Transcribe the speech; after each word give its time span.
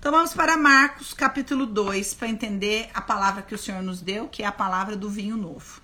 Então 0.00 0.12
vamos 0.12 0.32
para 0.32 0.56
Marcos 0.56 1.12
capítulo 1.12 1.66
2 1.66 2.14
para 2.14 2.26
entender 2.26 2.88
a 2.94 3.02
palavra 3.02 3.42
que 3.42 3.54
o 3.54 3.58
Senhor 3.58 3.82
nos 3.82 4.00
deu, 4.00 4.28
que 4.28 4.42
é 4.42 4.46
a 4.46 4.50
palavra 4.50 4.96
do 4.96 5.10
vinho 5.10 5.36
novo. 5.36 5.82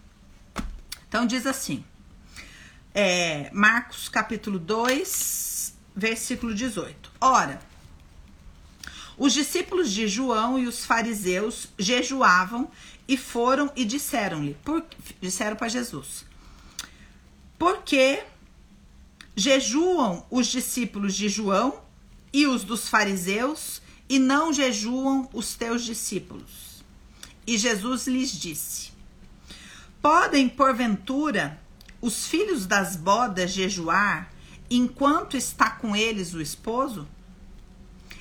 Então 1.06 1.26
diz 1.26 1.46
assim, 1.46 1.84
é, 2.94 3.50
Marcos 3.52 4.08
capítulo 4.08 4.58
2, 4.58 5.74
versículo 5.94 6.54
18. 6.54 7.12
Ora, 7.20 7.60
os 9.18 9.34
discípulos 9.34 9.92
de 9.92 10.08
João 10.08 10.58
e 10.58 10.66
os 10.66 10.86
fariseus 10.86 11.68
jejuavam 11.78 12.70
e 13.06 13.18
foram 13.18 13.70
e 13.76 13.84
disseram-lhe, 13.84 14.56
disseram 15.20 15.56
para 15.56 15.68
Jesus, 15.68 16.24
porque 17.58 18.24
jejuam 19.36 20.24
os 20.30 20.46
discípulos 20.46 21.14
de 21.14 21.28
João 21.28 21.82
e 22.32 22.46
os 22.46 22.64
dos 22.64 22.88
fariseus 22.88 23.84
e 24.08 24.18
não 24.18 24.52
jejuam 24.52 25.28
os 25.32 25.54
teus 25.54 25.84
discípulos. 25.84 26.84
E 27.46 27.56
Jesus 27.56 28.06
lhes 28.06 28.32
disse: 28.32 28.90
Podem, 30.00 30.48
porventura, 30.48 31.60
os 32.00 32.26
filhos 32.26 32.66
das 32.66 32.96
bodas 32.96 33.50
jejuar 33.50 34.32
enquanto 34.70 35.36
está 35.36 35.70
com 35.70 35.94
eles 35.94 36.34
o 36.34 36.40
esposo? 36.40 37.06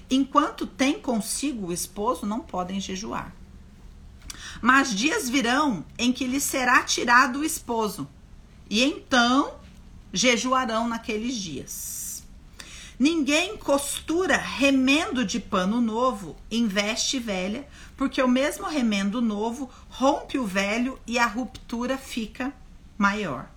Enquanto 0.09 0.67
tem 0.67 0.99
consigo 0.99 1.67
o 1.67 1.73
esposo, 1.73 2.25
não 2.25 2.39
podem 2.39 2.79
jejuar. 2.79 3.33
Mas 4.61 4.93
dias 4.93 5.29
virão 5.29 5.83
em 5.97 6.13
que 6.13 6.27
lhes 6.27 6.43
será 6.43 6.83
tirado 6.83 7.39
o 7.39 7.43
esposo, 7.43 8.07
e 8.69 8.83
então 8.83 9.55
jejuarão 10.13 10.87
naqueles 10.87 11.35
dias. 11.35 12.04
Ninguém 12.97 13.57
costura 13.57 14.37
remendo 14.37 15.25
de 15.25 15.37
pano 15.37 15.81
novo 15.81 16.37
em 16.49 16.65
veste 16.65 17.19
velha, 17.19 17.67
porque 17.97 18.21
o 18.21 18.27
mesmo 18.27 18.65
remendo 18.67 19.21
novo 19.21 19.69
rompe 19.89 20.37
o 20.37 20.45
velho 20.45 20.97
e 21.05 21.19
a 21.19 21.25
ruptura 21.25 21.97
fica 21.97 22.53
maior. 22.97 23.49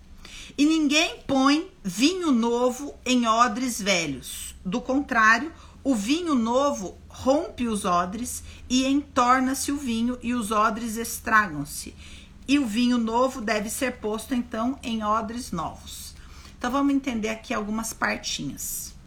E 0.57 0.65
ninguém 0.67 1.21
põe 1.25 1.71
vinho 1.85 2.33
novo 2.33 2.93
em 3.07 3.29
odres 3.29 3.81
velhos. 3.81 4.57
Do 4.65 4.81
contrário, 4.81 5.53
o 5.85 5.95
vinho 5.95 6.35
novo 6.35 6.99
rompe 7.09 7.69
os 7.69 7.85
odres 7.85 8.43
e 8.69 8.85
entorna-se 8.87 9.71
o 9.71 9.77
vinho 9.77 10.19
e 10.21 10.35
os 10.35 10.51
odres 10.51 10.97
estragam-se. 10.97 11.95
E 12.49 12.59
o 12.59 12.67
vinho 12.67 12.99
novo 12.99 13.41
deve 13.41 13.71
ser 13.71 13.99
posto 13.99 14.35
então 14.35 14.77
em 14.83 15.05
odres 15.05 15.53
novos. 15.53 16.15
Então 16.59 16.73
vamos 16.73 16.93
entender 16.93 17.29
aqui 17.29 17.55
algumas 17.55 17.93
partinhas. 17.93 18.98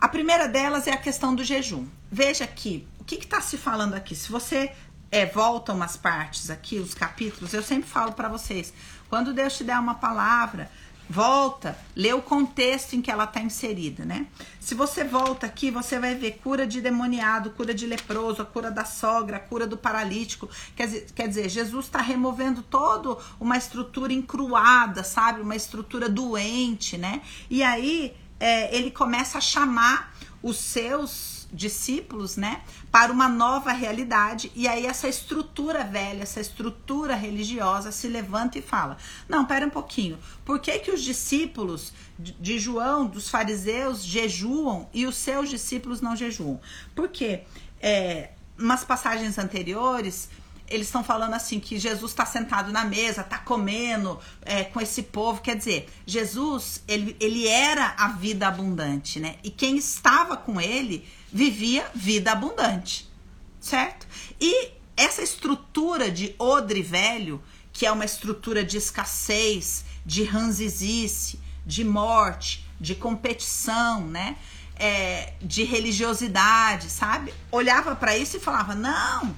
A 0.00 0.08
primeira 0.08 0.48
delas 0.48 0.86
é 0.86 0.92
a 0.92 0.96
questão 0.96 1.34
do 1.34 1.44
jejum. 1.44 1.86
Veja 2.10 2.44
aqui, 2.44 2.88
o 2.98 3.04
que 3.04 3.16
está 3.16 3.40
se 3.42 3.58
falando 3.58 3.92
aqui? 3.92 4.16
Se 4.16 4.32
você 4.32 4.72
é, 5.10 5.26
volta 5.26 5.74
umas 5.74 5.94
partes 5.94 6.48
aqui, 6.48 6.78
os 6.78 6.94
capítulos, 6.94 7.52
eu 7.52 7.62
sempre 7.62 7.86
falo 7.86 8.12
para 8.12 8.26
vocês, 8.26 8.72
quando 9.10 9.34
Deus 9.34 9.58
te 9.58 9.62
der 9.62 9.78
uma 9.78 9.94
palavra, 9.94 10.70
volta, 11.06 11.76
lê 11.94 12.14
o 12.14 12.22
contexto 12.22 12.94
em 12.94 13.02
que 13.02 13.10
ela 13.10 13.24
está 13.24 13.42
inserida, 13.42 14.06
né? 14.06 14.26
Se 14.58 14.74
você 14.74 15.04
volta 15.04 15.44
aqui, 15.44 15.70
você 15.70 15.98
vai 15.98 16.14
ver 16.14 16.38
cura 16.42 16.66
de 16.66 16.80
demoniado, 16.80 17.50
cura 17.50 17.74
de 17.74 17.86
leproso, 17.86 18.40
a 18.40 18.46
cura 18.46 18.70
da 18.70 18.86
sogra, 18.86 19.36
a 19.36 19.40
cura 19.40 19.66
do 19.66 19.76
paralítico. 19.76 20.48
Quer 20.74 20.86
dizer, 20.86 21.06
quer 21.14 21.28
dizer 21.28 21.48
Jesus 21.50 21.86
está 21.86 22.00
removendo 22.00 22.62
toda 22.62 23.18
uma 23.38 23.58
estrutura 23.58 24.14
encruada, 24.14 25.04
sabe? 25.04 25.42
Uma 25.42 25.56
estrutura 25.56 26.08
doente, 26.08 26.96
né? 26.96 27.20
E 27.50 27.62
aí 27.62 28.16
é, 28.40 28.74
ele 28.74 28.90
começa 28.90 29.38
a 29.38 29.40
chamar 29.40 30.12
os 30.42 30.56
seus 30.56 31.40
discípulos, 31.52 32.36
né, 32.36 32.62
para 32.90 33.12
uma 33.12 33.28
nova 33.28 33.72
realidade. 33.72 34.50
E 34.54 34.68
aí 34.68 34.86
essa 34.86 35.08
estrutura 35.08 35.84
velha, 35.84 36.22
essa 36.22 36.40
estrutura 36.40 37.14
religiosa 37.14 37.92
se 37.92 38.08
levanta 38.08 38.58
e 38.58 38.62
fala: 38.62 38.96
"Não, 39.28 39.44
pera 39.44 39.66
um 39.66 39.70
pouquinho. 39.70 40.18
Por 40.44 40.60
que 40.60 40.78
que 40.78 40.90
os 40.90 41.02
discípulos 41.02 41.92
de 42.18 42.58
João, 42.58 43.06
dos 43.06 43.28
fariseus 43.28 44.02
jejuam 44.02 44.88
e 44.94 45.06
os 45.06 45.16
seus 45.16 45.50
discípulos 45.50 46.00
não 46.00 46.14
jejuam?" 46.16 46.60
Porque 46.94 47.42
é, 47.82 48.30
umas 48.58 48.84
passagens 48.84 49.38
anteriores, 49.38 50.28
eles 50.70 50.86
estão 50.86 51.02
falando 51.02 51.34
assim 51.34 51.58
que 51.58 51.78
Jesus 51.78 52.12
está 52.12 52.24
sentado 52.24 52.72
na 52.72 52.84
mesa, 52.84 53.22
está 53.22 53.38
comendo 53.38 54.18
é, 54.42 54.62
com 54.62 54.80
esse 54.80 55.02
povo. 55.02 55.42
Quer 55.42 55.56
dizer, 55.56 55.88
Jesus 56.06 56.82
ele, 56.86 57.16
ele 57.18 57.48
era 57.48 57.94
a 57.98 58.08
vida 58.08 58.46
abundante, 58.46 59.18
né? 59.18 59.34
E 59.42 59.50
quem 59.50 59.76
estava 59.76 60.36
com 60.36 60.60
ele 60.60 61.06
vivia 61.32 61.90
vida 61.92 62.30
abundante, 62.30 63.10
certo? 63.58 64.06
E 64.40 64.70
essa 64.96 65.22
estrutura 65.22 66.08
de 66.08 66.34
odre 66.38 66.82
velho, 66.82 67.42
que 67.72 67.84
é 67.84 67.90
uma 67.90 68.04
estrutura 68.04 68.64
de 68.64 68.76
escassez, 68.76 69.84
de 70.06 70.22
ranzizice, 70.22 71.40
de 71.66 71.84
morte, 71.84 72.64
de 72.80 72.94
competição, 72.94 74.06
né? 74.06 74.36
É, 74.76 75.34
de 75.42 75.64
religiosidade, 75.64 76.88
sabe? 76.88 77.34
Olhava 77.50 77.96
para 77.96 78.16
isso 78.16 78.36
e 78.36 78.40
falava: 78.40 78.74
não 78.74 79.34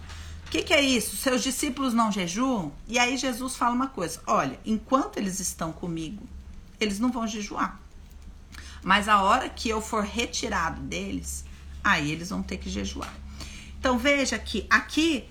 que, 0.53 0.63
que 0.63 0.75
é 0.75 0.83
isso? 0.83 1.17
Seus 1.17 1.43
discípulos 1.43 1.95
não 1.95 2.13
jejuam? 2.13 2.73
E 2.87 2.99
aí 2.99 3.17
Jesus 3.17 3.57
fala 3.57 3.75
uma 3.75 3.87
coisa: 3.87 4.21
olha, 4.27 4.61
enquanto 4.67 5.17
eles 5.17 5.41
estão 5.41 5.73
comigo, 5.73 6.29
eles 6.79 7.01
não 7.01 7.11
vão 7.11 7.27
jejuar. 7.27 7.81
Mas 8.83 9.09
a 9.09 9.23
hora 9.23 9.49
que 9.49 9.71
eu 9.71 9.81
for 9.81 10.05
retirado 10.05 10.83
deles, 10.83 11.47
aí 11.83 12.13
eles 12.13 12.29
vão 12.29 12.43
ter 12.43 12.59
que 12.59 12.69
jejuar. 12.69 13.15
Então 13.81 13.97
veja 13.97 14.39
que 14.39 14.67
aqui 14.69 15.27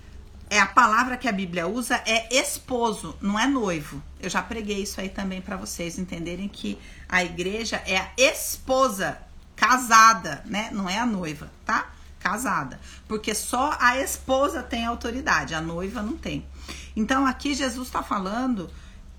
é 0.50 0.58
a 0.58 0.66
palavra 0.66 1.16
que 1.16 1.28
a 1.28 1.32
Bíblia 1.32 1.68
usa 1.68 2.02
é 2.04 2.34
esposo, 2.34 3.16
não 3.20 3.38
é 3.38 3.46
noivo. 3.46 4.02
Eu 4.18 4.28
já 4.28 4.42
preguei 4.42 4.82
isso 4.82 5.00
aí 5.00 5.08
também 5.08 5.40
para 5.40 5.56
vocês 5.56 6.00
entenderem 6.00 6.48
que 6.48 6.76
a 7.08 7.22
igreja 7.22 7.76
é 7.86 7.96
a 7.96 8.10
esposa 8.18 9.18
casada, 9.54 10.42
né? 10.46 10.70
Não 10.72 10.88
é 10.88 10.98
a 10.98 11.06
noiva, 11.06 11.48
tá? 11.64 11.91
Casada, 12.22 12.80
porque 13.08 13.34
só 13.34 13.76
a 13.80 13.98
esposa 13.98 14.62
tem 14.62 14.86
autoridade, 14.86 15.54
a 15.54 15.60
noiva 15.60 16.00
não 16.00 16.16
tem. 16.16 16.46
Então 16.94 17.26
aqui 17.26 17.52
Jesus 17.52 17.88
está 17.88 18.02
falando, 18.02 18.70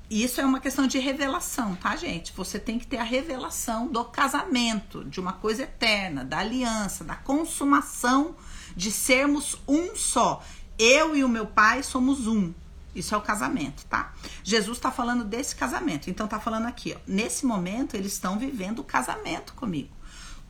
isso 0.10 0.40
é 0.40 0.46
uma 0.46 0.60
questão 0.60 0.88
de 0.88 1.00
revelação, 1.00 1.76
tá, 1.76 1.96
gente? 1.98 2.32
Você 2.34 2.58
tem 2.58 2.80
que 2.80 2.88
ter 2.88 2.98
a 2.98 3.04
revelação 3.04 3.88
do 3.88 4.06
casamento, 4.06 5.04
de 5.04 5.20
uma 5.20 5.34
coisa 5.34 5.64
eterna, 5.64 6.24
da 6.24 6.40
aliança, 6.40 7.04
da 7.04 7.16
consumação 7.16 8.36
de 8.76 8.92
sermos 8.92 9.58
um 9.68 9.96
só. 9.96 10.42
Eu 10.80 11.16
e 11.16 11.24
o 11.24 11.30
meu 11.30 11.46
pai 11.46 11.84
somos 11.84 12.26
um. 12.26 12.54
Isso 12.96 13.16
é 13.16 13.18
o 13.18 13.22
casamento, 13.22 13.86
tá? 13.86 14.14
Jesus 14.44 14.78
está 14.78 14.92
falando 14.92 15.24
desse 15.24 15.56
casamento. 15.56 16.10
Então 16.10 16.28
tá 16.28 16.40
falando 16.40 16.68
aqui, 16.68 16.96
ó, 16.96 17.00
nesse 17.08 17.46
momento 17.46 17.96
eles 17.96 18.14
estão 18.14 18.38
vivendo 18.38 18.80
o 18.80 18.84
casamento 18.84 19.54
comigo. 19.56 19.90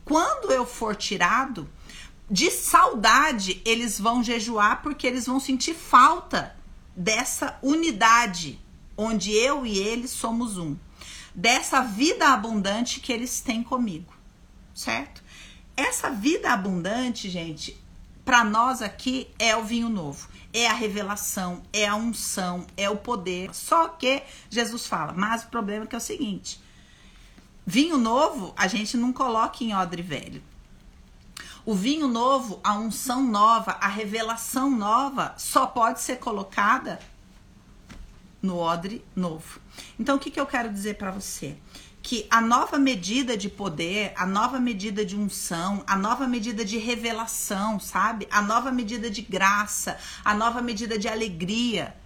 Quando 0.04 0.52
eu 0.52 0.66
for 0.66 0.94
tirado, 0.94 1.66
de 2.30 2.50
saudade, 2.50 3.60
eles 3.64 3.98
vão 3.98 4.22
jejuar 4.22 4.82
porque 4.82 5.06
eles 5.06 5.26
vão 5.26 5.38
sentir 5.38 5.74
falta 5.74 6.56
dessa 6.96 7.58
unidade, 7.62 8.60
onde 8.96 9.32
eu 9.32 9.66
e 9.66 9.78
eles 9.78 10.10
somos 10.10 10.56
um. 10.56 10.76
Dessa 11.34 11.82
vida 11.82 12.28
abundante 12.28 13.00
que 13.00 13.12
eles 13.12 13.40
têm 13.40 13.62
comigo, 13.62 14.12
certo? 14.72 15.22
Essa 15.76 16.08
vida 16.08 16.52
abundante, 16.52 17.28
gente, 17.28 17.76
para 18.24 18.44
nós 18.44 18.80
aqui 18.80 19.28
é 19.38 19.56
o 19.56 19.64
vinho 19.64 19.88
novo, 19.88 20.28
é 20.52 20.68
a 20.68 20.72
revelação, 20.72 21.62
é 21.72 21.86
a 21.86 21.96
unção, 21.96 22.66
é 22.76 22.88
o 22.88 22.96
poder. 22.96 23.52
Só 23.54 23.88
que 23.88 24.22
Jesus 24.48 24.86
fala, 24.86 25.12
mas 25.12 25.42
o 25.42 25.48
problema 25.48 25.84
é 25.84 25.86
que 25.88 25.94
é 25.94 25.98
o 25.98 26.00
seguinte: 26.00 26.60
vinho 27.66 27.98
novo 27.98 28.54
a 28.56 28.68
gente 28.68 28.96
não 28.96 29.12
coloca 29.12 29.62
em 29.62 29.74
odre 29.74 30.00
velho. 30.00 30.42
O 31.66 31.74
vinho 31.74 32.08
novo, 32.08 32.60
a 32.62 32.74
unção 32.74 33.22
nova, 33.22 33.78
a 33.80 33.88
revelação 33.88 34.70
nova 34.70 35.34
só 35.38 35.66
pode 35.66 36.02
ser 36.02 36.18
colocada 36.18 36.98
no 38.42 38.58
odre 38.58 39.02
novo. 39.16 39.58
Então, 39.98 40.16
o 40.16 40.18
que, 40.18 40.30
que 40.30 40.38
eu 40.38 40.44
quero 40.44 40.70
dizer 40.70 40.96
para 40.96 41.10
você? 41.10 41.56
Que 42.02 42.26
a 42.30 42.42
nova 42.42 42.78
medida 42.78 43.34
de 43.34 43.48
poder, 43.48 44.12
a 44.14 44.26
nova 44.26 44.60
medida 44.60 45.06
de 45.06 45.16
unção, 45.16 45.82
a 45.86 45.96
nova 45.96 46.26
medida 46.26 46.66
de 46.66 46.76
revelação, 46.76 47.80
sabe? 47.80 48.28
A 48.30 48.42
nova 48.42 48.70
medida 48.70 49.08
de 49.08 49.22
graça, 49.22 49.96
a 50.22 50.34
nova 50.34 50.60
medida 50.60 50.98
de 50.98 51.08
alegria, 51.08 51.96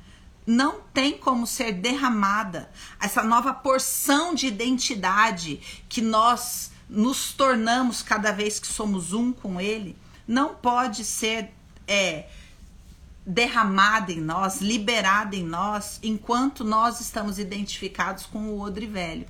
não 0.47 0.81
tem 0.95 1.19
como 1.19 1.49
ser 1.49 1.73
derramada. 1.73 2.71
Essa 3.01 3.25
nova 3.25 3.53
porção 3.53 4.37
de 4.37 4.47
identidade 4.47 5.61
que 5.89 6.01
nós 6.01 6.71
nos 6.89 7.33
tornamos 7.33 8.03
cada 8.03 8.33
vez 8.33 8.59
que 8.59 8.67
somos 8.67 9.13
um 9.13 9.33
com 9.33 9.61
Ele, 9.61 9.97
não 10.27 10.55
pode 10.55 11.05
ser 11.05 11.51
é, 11.87 12.27
derramada 13.27 14.13
em 14.13 14.21
nós, 14.21 14.61
liberada 14.61 15.37
em 15.37 15.45
nós, 15.45 15.99
enquanto 16.03 16.65
nós 16.65 17.01
estamos 17.01 17.39
identificados 17.39 18.25
com 18.27 18.39
o 18.49 18.61
odre 18.61 18.87
velho. 18.87 19.27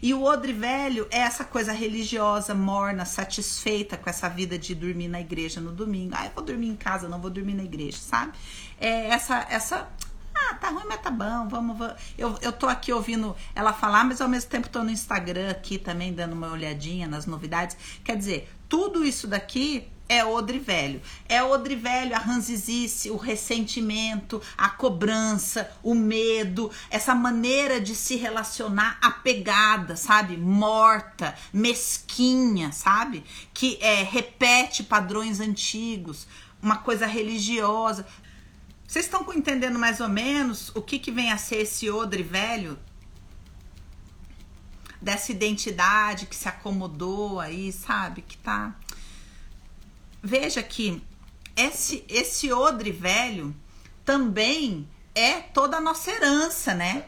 E 0.00 0.14
o 0.14 0.22
odre 0.22 0.52
velho 0.52 1.06
é 1.10 1.18
essa 1.18 1.44
coisa 1.44 1.72
religiosa, 1.72 2.54
morna, 2.54 3.04
satisfeita 3.04 3.96
com 3.96 4.08
essa 4.08 4.28
vida 4.28 4.58
de 4.58 4.74
dormir 4.74 5.08
na 5.08 5.20
igreja 5.20 5.60
no 5.60 5.72
domingo. 5.72 6.14
Ah, 6.16 6.26
eu 6.26 6.32
vou 6.34 6.44
dormir 6.44 6.68
em 6.68 6.76
casa, 6.76 7.08
não 7.08 7.20
vou 7.20 7.30
dormir 7.30 7.54
na 7.54 7.64
igreja, 7.64 7.98
sabe? 7.98 8.32
É 8.80 9.08
essa 9.08 9.46
essa 9.50 9.88
ah, 10.50 10.54
tá 10.54 10.68
ruim, 10.70 10.84
mas 10.86 11.00
tá 11.00 11.10
bom, 11.10 11.48
vamos, 11.48 11.76
vamos. 11.76 11.94
Eu, 12.16 12.38
eu 12.40 12.52
tô 12.52 12.66
aqui 12.66 12.92
ouvindo 12.92 13.36
ela 13.54 13.72
falar, 13.72 14.04
mas 14.04 14.20
ao 14.20 14.28
mesmo 14.28 14.50
tempo 14.50 14.68
tô 14.68 14.82
no 14.82 14.90
Instagram 14.90 15.50
aqui 15.50 15.78
também, 15.78 16.12
dando 16.12 16.32
uma 16.32 16.50
olhadinha 16.50 17.06
nas 17.06 17.26
novidades. 17.26 17.76
Quer 18.04 18.16
dizer, 18.16 18.50
tudo 18.68 19.04
isso 19.04 19.26
daqui 19.26 19.88
é 20.08 20.24
odre 20.24 20.58
velho. 20.58 21.02
É 21.28 21.42
odre 21.42 21.76
velho, 21.76 22.14
a 22.14 22.18
ranzizice, 22.18 23.10
o 23.10 23.16
ressentimento, 23.16 24.40
a 24.56 24.70
cobrança, 24.70 25.70
o 25.82 25.94
medo, 25.94 26.70
essa 26.90 27.14
maneira 27.14 27.80
de 27.80 27.94
se 27.94 28.16
relacionar 28.16 28.98
apegada, 29.02 29.96
sabe? 29.96 30.36
Morta, 30.36 31.34
mesquinha, 31.52 32.72
sabe? 32.72 33.22
Que 33.52 33.78
é, 33.82 34.02
repete 34.02 34.82
padrões 34.82 35.40
antigos, 35.40 36.26
uma 36.62 36.78
coisa 36.78 37.06
religiosa. 37.06 38.06
Vocês 38.88 39.04
estão 39.04 39.22
entendendo 39.34 39.78
mais 39.78 40.00
ou 40.00 40.08
menos 40.08 40.70
o 40.74 40.80
que, 40.80 40.98
que 40.98 41.12
vem 41.12 41.30
a 41.30 41.36
ser 41.36 41.56
esse 41.56 41.90
odre 41.90 42.22
velho? 42.22 42.78
Dessa 44.98 45.30
identidade 45.30 46.24
que 46.24 46.34
se 46.34 46.48
acomodou 46.48 47.38
aí, 47.38 47.70
sabe? 47.70 48.22
Que 48.22 48.38
tá. 48.38 48.74
Veja 50.22 50.62
que 50.62 51.02
esse, 51.54 52.02
esse 52.08 52.50
odre 52.50 52.90
velho 52.90 53.54
também 54.06 54.88
é 55.14 55.34
toda 55.34 55.76
a 55.76 55.80
nossa 55.82 56.10
herança, 56.10 56.72
né? 56.72 57.04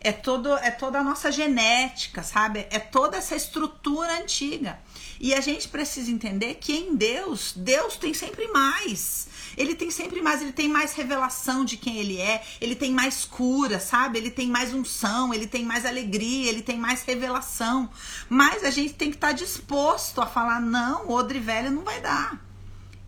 É, 0.00 0.10
todo, 0.10 0.52
é 0.56 0.72
toda 0.72 0.98
a 0.98 1.04
nossa 1.04 1.30
genética, 1.30 2.24
sabe? 2.24 2.66
É 2.70 2.80
toda 2.80 3.18
essa 3.18 3.36
estrutura 3.36 4.20
antiga. 4.20 4.80
E 5.20 5.32
a 5.32 5.40
gente 5.40 5.68
precisa 5.68 6.10
entender 6.10 6.54
que 6.56 6.72
em 6.72 6.96
Deus, 6.96 7.52
Deus 7.54 7.96
tem 7.96 8.12
sempre 8.12 8.48
mais. 8.48 9.28
Ele 9.56 9.74
tem 9.74 9.90
sempre 9.90 10.20
mais, 10.22 10.42
ele 10.42 10.52
tem 10.52 10.68
mais 10.68 10.94
revelação 10.94 11.64
de 11.64 11.76
quem 11.76 11.98
ele 11.98 12.18
é, 12.18 12.42
ele 12.60 12.74
tem 12.74 12.92
mais 12.92 13.24
cura, 13.24 13.80
sabe? 13.80 14.18
Ele 14.18 14.30
tem 14.30 14.48
mais 14.48 14.72
unção, 14.72 15.32
ele 15.32 15.46
tem 15.46 15.64
mais 15.64 15.84
alegria, 15.84 16.48
ele 16.48 16.62
tem 16.62 16.78
mais 16.78 17.02
revelação. 17.02 17.90
Mas 18.28 18.64
a 18.64 18.70
gente 18.70 18.94
tem 18.94 19.10
que 19.10 19.16
estar 19.16 19.28
tá 19.28 19.32
disposto 19.32 20.20
a 20.20 20.26
falar: 20.26 20.60
não, 20.60 21.10
odre 21.10 21.38
velho 21.38 21.70
não 21.70 21.82
vai 21.82 22.00
dar. 22.00 22.44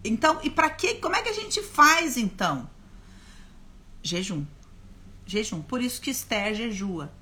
Então, 0.04 0.40
e 0.42 0.50
para 0.50 0.68
que? 0.70 0.94
Como 0.94 1.14
é 1.14 1.22
que 1.22 1.28
a 1.28 1.34
gente 1.34 1.62
faz 1.62 2.16
então? 2.16 2.68
Jejum. 4.02 4.44
Jejum. 5.26 5.62
Por 5.62 5.80
isso 5.80 6.00
que 6.00 6.10
Esther 6.10 6.54
jejua 6.54 7.12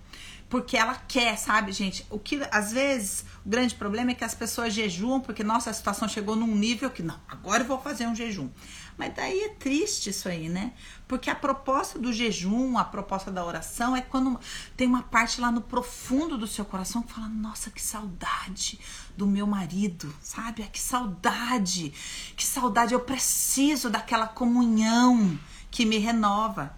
porque 0.50 0.76
ela 0.76 0.97
quer, 0.97 1.38
sabe, 1.38 1.70
gente? 1.70 2.05
O 2.11 2.19
que 2.19 2.43
às 2.50 2.73
vezes 2.73 3.25
o 3.47 3.49
grande 3.49 3.73
problema 3.76 4.11
é 4.11 4.14
que 4.14 4.25
as 4.25 4.35
pessoas 4.35 4.75
jejuam 4.75 5.20
porque 5.20 5.44
nossa 5.44 5.70
a 5.70 5.73
situação 5.73 6.08
chegou 6.08 6.35
num 6.35 6.56
nível 6.56 6.91
que 6.91 7.05
não, 7.05 7.19
agora 7.29 7.62
eu 7.62 7.67
vou 7.69 7.81
fazer 7.81 8.08
um 8.08 8.17
jejum. 8.17 8.50
Mas 8.99 9.14
daí 9.14 9.44
é 9.44 9.49
triste 9.50 10.11
isso 10.11 10.29
aí, 10.29 10.49
né? 10.49 10.73
Porque 11.06 11.31
a 11.31 11.37
proposta 11.37 12.00
do 12.00 12.12
jejum, 12.12 12.76
a 12.76 12.85
proposta 12.85 13.31
da 13.31 13.44
oração 13.44 13.94
é 13.94 14.02
quando 14.02 14.38
tem 14.76 14.88
uma 14.88 15.05
parte 15.05 15.41
lá 15.41 15.52
no 15.52 15.61
profundo 15.61 16.37
do 16.37 16.49
seu 16.49 16.64
coração 16.64 17.00
que 17.03 17.12
fala: 17.12 17.29
Nossa, 17.29 17.70
que 17.70 17.81
saudade 17.81 18.79
do 19.17 19.29
meu 19.29 19.46
marido, 19.46 20.12
sabe? 20.20 20.64
Que 20.64 20.81
saudade, 20.81 21.94
que 22.37 22.44
saudade, 22.44 22.93
eu 22.93 23.00
preciso 23.00 23.88
daquela 23.88 24.26
comunhão 24.26 25.38
que 25.70 25.87
me 25.87 25.99
renova. 25.99 26.76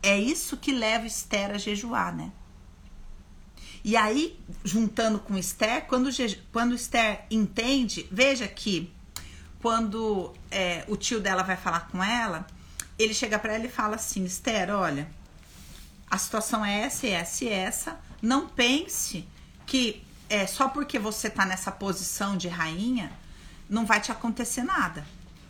É 0.00 0.16
isso 0.16 0.56
que 0.56 0.70
leva 0.70 1.06
Esther 1.06 1.50
a 1.50 1.58
jejuar, 1.58 2.14
né? 2.14 2.32
E 3.84 3.96
aí, 3.96 4.40
juntando 4.64 5.18
com 5.18 5.36
Esther, 5.36 5.84
quando, 5.86 6.08
quando 6.50 6.74
Esther 6.74 7.26
entende, 7.30 8.08
veja 8.10 8.48
que 8.48 8.90
quando 9.60 10.32
é, 10.50 10.84
o 10.88 10.96
tio 10.96 11.20
dela 11.20 11.42
vai 11.42 11.56
falar 11.56 11.88
com 11.88 12.02
ela, 12.02 12.46
ele 12.98 13.12
chega 13.12 13.38
para 13.38 13.54
ela 13.54 13.66
e 13.66 13.70
fala 13.70 13.96
assim: 13.96 14.24
Esther, 14.24 14.70
olha, 14.70 15.06
a 16.10 16.16
situação 16.16 16.64
é 16.64 16.80
essa, 16.80 17.06
essa 17.06 17.44
e 17.44 17.48
essa. 17.48 18.00
Não 18.22 18.48
pense 18.48 19.28
que 19.66 20.02
é 20.30 20.46
só 20.46 20.68
porque 20.68 20.98
você 20.98 21.28
tá 21.28 21.44
nessa 21.44 21.70
posição 21.70 22.36
de 22.36 22.48
rainha 22.48 23.12
não 23.68 23.86
vai 23.86 24.00
te 24.00 24.12
acontecer 24.12 24.62
nada 24.62 25.04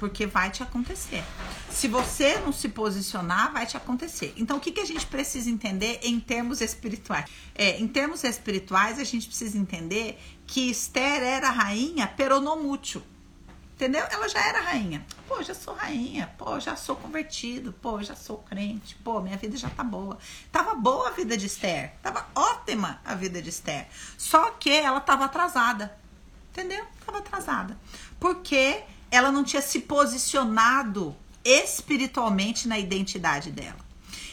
porque 0.04 0.26
vai 0.26 0.50
te 0.50 0.62
acontecer. 0.62 1.24
Se 1.70 1.88
você 1.88 2.38
não 2.40 2.52
se 2.52 2.68
posicionar, 2.68 3.50
vai 3.54 3.64
te 3.64 3.74
acontecer. 3.74 4.34
Então, 4.36 4.58
o 4.58 4.60
que, 4.60 4.70
que 4.70 4.80
a 4.80 4.84
gente 4.84 5.06
precisa 5.06 5.48
entender 5.48 5.98
em 6.02 6.20
termos 6.20 6.60
espirituais? 6.60 7.24
É, 7.54 7.80
em 7.80 7.88
termos 7.88 8.22
espirituais, 8.22 8.98
a 8.98 9.04
gente 9.04 9.26
precisa 9.26 9.56
entender 9.56 10.18
que 10.46 10.68
Esther 10.68 11.22
era 11.22 11.48
rainha 11.48 12.06
peronomútil. 12.06 13.02
Entendeu? 13.76 14.06
Ela 14.10 14.28
já 14.28 14.46
era 14.46 14.60
rainha. 14.60 15.06
Pô, 15.26 15.42
já 15.42 15.54
sou 15.54 15.72
rainha. 15.72 16.30
Pô, 16.36 16.60
já 16.60 16.76
sou 16.76 16.94
convertido. 16.96 17.72
Pô, 17.72 18.02
já 18.02 18.14
sou 18.14 18.36
crente. 18.36 18.94
Pô, 18.96 19.22
minha 19.22 19.38
vida 19.38 19.56
já 19.56 19.70
tá 19.70 19.82
boa. 19.82 20.18
Tava 20.52 20.74
boa 20.74 21.08
a 21.08 21.12
vida 21.12 21.34
de 21.34 21.46
Esther. 21.46 21.94
Tava 22.02 22.26
ótima 22.34 23.00
a 23.06 23.14
vida 23.14 23.40
de 23.40 23.48
Esther. 23.48 23.88
Só 24.18 24.50
que 24.50 24.70
ela 24.70 25.00
tava 25.00 25.24
atrasada. 25.24 25.98
Entendeu? 26.50 26.84
Tava 27.06 27.18
atrasada. 27.18 27.76
Porque 28.20 28.84
ela 29.14 29.30
não 29.30 29.44
tinha 29.44 29.62
se 29.62 29.80
posicionado 29.80 31.14
espiritualmente 31.44 32.66
na 32.66 32.78
identidade 32.78 33.50
dela. 33.50 33.84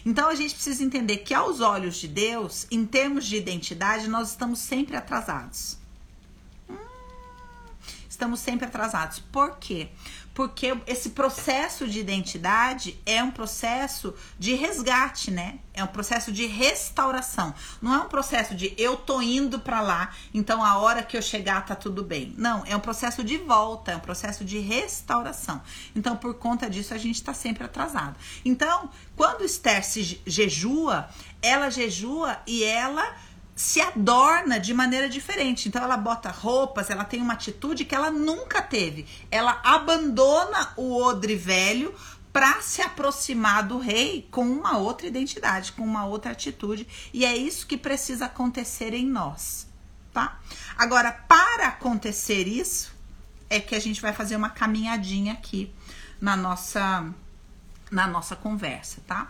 Então 0.06 0.30
a 0.30 0.36
gente 0.36 0.56
precisa 0.56 0.84
entender 0.84 1.18
que 1.18 1.34
aos 1.34 1.62
olhos 1.62 1.98
de 1.98 2.08
Deus, 2.08 2.66
em 2.72 2.86
termos 2.86 3.26
de 3.26 3.36
identidade, 3.36 4.08
nós 4.10 4.30
estamos 4.30 4.60
sempre 4.60 4.96
atrasados 4.98 5.80
estamos 8.22 8.40
sempre 8.40 8.68
atrasados. 8.68 9.18
Por 9.18 9.58
quê? 9.58 9.90
Porque 10.34 10.78
esse 10.88 11.12
processo 11.12 11.88
de 11.88 12.00
identidade 12.00 13.00
é 13.06 13.22
um 13.24 13.32
processo 13.32 14.14
de 14.40 14.54
resgate, 14.54 15.30
né? 15.30 15.60
É 15.74 15.84
um 15.84 15.88
processo 15.88 16.32
de 16.32 16.46
restauração. 16.46 17.54
Não 17.82 17.94
é 17.94 17.98
um 18.00 18.08
processo 18.08 18.56
de 18.56 18.74
eu 18.78 18.96
tô 18.98 19.22
indo 19.22 19.60
para 19.60 19.82
lá, 19.82 20.14
então 20.34 20.64
a 20.64 20.78
hora 20.78 21.04
que 21.04 21.18
eu 21.18 21.22
chegar 21.22 21.66
tá 21.66 21.76
tudo 21.76 22.04
bem. 22.04 22.34
Não, 22.38 22.64
é 22.66 22.76
um 22.76 22.80
processo 22.80 23.24
de 23.24 23.38
volta, 23.38 23.92
é 23.92 23.96
um 23.96 24.02
processo 24.02 24.44
de 24.46 24.60
restauração. 24.60 25.62
Então, 25.96 26.16
por 26.16 26.34
conta 26.36 26.70
disso, 26.70 26.94
a 26.94 26.98
gente 26.98 27.22
tá 27.22 27.34
sempre 27.34 27.64
atrasado. 27.64 28.16
Então, 28.44 28.90
quando 29.16 29.44
Esther 29.44 29.84
se 29.84 30.22
jejua, 30.26 31.10
ela 31.42 31.70
jejua 31.70 32.38
e 32.46 32.64
ela 32.64 33.16
se 33.62 33.80
adorna 33.80 34.60
de 34.60 34.74
maneira 34.74 35.08
diferente. 35.08 35.70
Então 35.70 35.84
ela 35.84 35.96
bota 35.96 36.32
roupas, 36.32 36.90
ela 36.90 37.06
tem 37.06 37.22
uma 37.22 37.34
atitude 37.34 37.86
que 37.86 37.94
ela 37.94 38.10
nunca 38.10 38.60
teve. 38.60 39.06
Ela 39.30 39.62
abandona 39.64 40.74
o 40.76 41.00
odre 41.00 41.36
velho 41.36 41.94
para 42.34 42.60
se 42.62 42.82
aproximar 42.82 43.68
do 43.68 43.78
rei 43.78 44.28
com 44.32 44.44
uma 44.44 44.80
outra 44.80 45.06
identidade, 45.06 45.74
com 45.74 45.84
uma 45.84 46.06
outra 46.06 46.32
atitude, 46.32 46.88
e 47.14 47.24
é 47.24 47.38
isso 47.38 47.68
que 47.68 47.78
precisa 47.78 48.26
acontecer 48.26 48.94
em 48.94 49.06
nós, 49.06 49.68
tá? 50.14 50.40
Agora, 50.78 51.12
para 51.12 51.68
acontecer 51.68 52.48
isso, 52.48 52.96
é 53.50 53.60
que 53.60 53.76
a 53.76 53.80
gente 53.80 54.02
vai 54.02 54.14
fazer 54.14 54.38
uma 54.38 54.50
caminhadinha 54.50 55.34
aqui 55.34 55.72
na 56.20 56.36
nossa 56.36 57.14
na 57.92 58.08
nossa 58.08 58.38
conversa, 58.38 59.02
tá? 59.06 59.30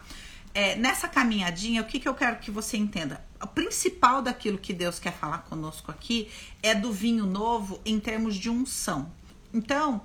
É, 0.54 0.76
nessa 0.76 1.08
caminhadinha, 1.08 1.82
o 1.82 1.86
que, 1.86 2.00
que 2.00 2.08
eu 2.08 2.14
quero 2.14 2.38
que 2.38 2.52
você 2.52 2.78
entenda? 2.78 3.24
o 3.44 3.48
principal 3.48 4.22
daquilo 4.22 4.58
que 4.58 4.74
Deus 4.74 5.00
quer 5.00 5.14
falar 5.14 5.40
conosco 5.40 5.92
aqui 5.92 6.30
é 6.62 6.76
do 6.76 6.92
vinho 6.92 7.26
novo 7.26 7.82
em 7.84 8.00
termos 8.00 8.36
de 8.36 8.50
unção. 8.50 9.12
Então, 9.54 10.02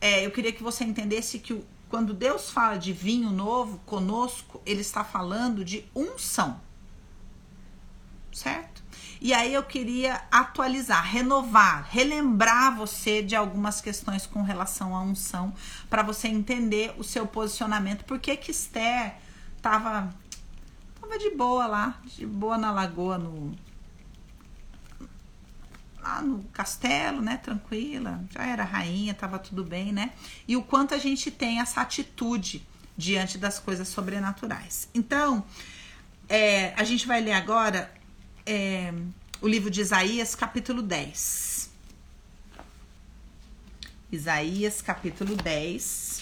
é, 0.00 0.24
eu 0.24 0.30
queria 0.30 0.52
que 0.52 0.62
você 0.62 0.84
entendesse 0.84 1.38
que 1.40 1.62
quando 1.88 2.14
Deus 2.14 2.50
fala 2.50 2.76
de 2.76 2.92
vinho 2.92 3.30
novo 3.30 3.78
conosco, 3.78 4.62
ele 4.64 4.80
está 4.80 5.02
falando 5.02 5.64
de 5.64 5.84
unção. 5.94 6.60
Certo? 8.32 8.84
E 9.20 9.34
aí 9.34 9.52
eu 9.52 9.64
queria 9.64 10.22
atualizar, 10.30 11.04
renovar, 11.04 11.88
relembrar 11.90 12.76
você 12.76 13.20
de 13.20 13.34
algumas 13.34 13.80
questões 13.80 14.26
com 14.26 14.42
relação 14.42 14.94
à 14.94 15.02
unção, 15.02 15.52
para 15.90 16.04
você 16.04 16.28
entender 16.28 16.94
o 16.96 17.02
seu 17.02 17.26
posicionamento. 17.26 18.04
Por 18.04 18.20
que 18.20 18.36
que 18.36 18.52
Esther 18.52 19.16
estava 19.58 20.14
Tava 21.08 21.18
de 21.18 21.30
boa 21.30 21.66
lá, 21.66 21.98
de 22.04 22.26
boa 22.26 22.58
na 22.58 22.70
lagoa, 22.70 23.16
no. 23.16 23.56
Lá 26.02 26.20
no 26.20 26.44
castelo, 26.52 27.22
né? 27.22 27.38
Tranquila. 27.38 28.22
Já 28.30 28.44
era 28.44 28.62
rainha, 28.62 29.14
tava 29.14 29.38
tudo 29.38 29.64
bem, 29.64 29.90
né? 29.90 30.12
E 30.46 30.54
o 30.54 30.62
quanto 30.62 30.94
a 30.94 30.98
gente 30.98 31.30
tem 31.30 31.60
essa 31.60 31.80
atitude 31.80 32.66
diante 32.94 33.38
das 33.38 33.58
coisas 33.58 33.88
sobrenaturais. 33.88 34.90
Então, 34.92 35.42
é, 36.28 36.74
a 36.74 36.84
gente 36.84 37.06
vai 37.06 37.22
ler 37.22 37.32
agora 37.32 37.90
é, 38.44 38.92
o 39.40 39.48
livro 39.48 39.70
de 39.70 39.80
Isaías, 39.80 40.34
capítulo 40.34 40.82
10. 40.82 41.70
Isaías, 44.12 44.82
capítulo 44.82 45.34
10 45.34 46.17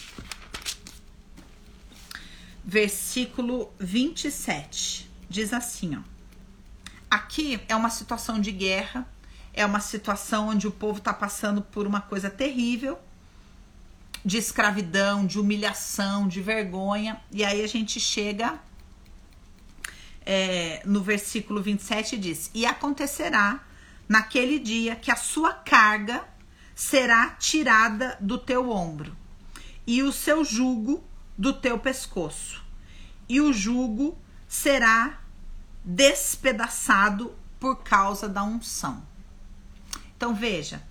versículo 2.66 3.72
27. 3.78 5.08
Diz 5.30 5.52
assim, 5.52 5.96
ó: 5.96 6.00
aqui 7.08 7.60
é 7.68 7.76
uma 7.76 7.88
situação 7.88 8.40
de 8.40 8.50
guerra, 8.50 9.08
é 9.54 9.64
uma 9.64 9.80
situação 9.80 10.48
onde 10.48 10.66
o 10.66 10.72
povo 10.72 10.98
está 10.98 11.14
passando 11.14 11.62
por 11.62 11.86
uma 11.86 12.00
coisa 12.00 12.28
terrível 12.28 12.98
de 14.24 14.38
escravidão, 14.38 15.24
de 15.24 15.38
humilhação, 15.38 16.26
de 16.26 16.42
vergonha. 16.42 17.20
E 17.30 17.44
aí 17.44 17.62
a 17.62 17.68
gente 17.68 18.00
chega 18.00 18.58
é, 20.26 20.82
no 20.84 21.00
versículo 21.00 21.62
27 21.62 22.18
diz: 22.18 22.50
E 22.52 22.66
acontecerá 22.66 23.64
naquele 24.08 24.58
dia 24.58 24.96
que 24.96 25.10
a 25.12 25.16
sua 25.16 25.52
carga 25.52 26.24
será 26.74 27.30
tirada 27.30 28.18
do 28.20 28.36
teu 28.36 28.70
ombro, 28.70 29.16
e 29.86 30.02
o 30.02 30.12
seu 30.12 30.44
jugo 30.44 31.02
do 31.36 31.52
teu 31.52 31.78
pescoço, 31.78 32.64
e 33.28 33.40
o 33.40 33.52
jugo 33.52 34.16
será 34.48 35.20
despedaçado 35.84 37.34
por 37.60 37.82
causa 37.82 38.28
da 38.28 38.42
unção. 38.42 39.02
Então 40.16 40.34
veja, 40.34 40.82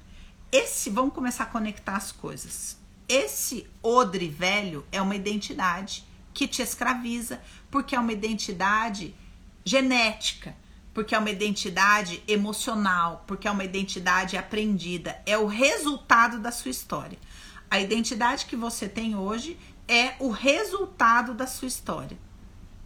esse 0.52 0.90
vamos 0.90 1.14
começar 1.14 1.44
a 1.44 1.48
conectar 1.48 1.96
as 1.96 2.12
coisas. 2.12 2.78
Esse 3.08 3.68
odre 3.84 4.30
velho 4.30 4.86
é 4.92 5.02
uma 5.02 5.16
identidade 5.16 6.06
que 6.34 6.48
te 6.48 6.62
escraviza, 6.62 7.42
porque 7.72 7.96
é 7.96 8.00
uma 8.00 8.14
identidade 8.14 9.16
genética, 9.64 10.56
porque 10.94 11.14
é 11.14 11.20
uma 11.20 11.30
identidade 11.30 12.24
emocional, 12.28 13.24
porque 13.28 13.48
é 13.48 13.52
uma 13.52 13.64
identidade 13.64 14.38
aprendida, 14.38 15.22
é 15.25 15.38
o 15.38 15.46
resultado 15.46 16.40
da 16.40 16.52
sua 16.52 16.72
história. 16.72 17.18
A 17.70 17.80
identidade 17.80 18.46
que 18.46 18.56
você 18.56 18.88
tem 18.88 19.16
hoje 19.16 19.58
é 19.88 20.15
o 20.20 20.30
resultado 20.30 21.34
da 21.34 21.48
sua 21.48 21.68
história, 21.68 22.18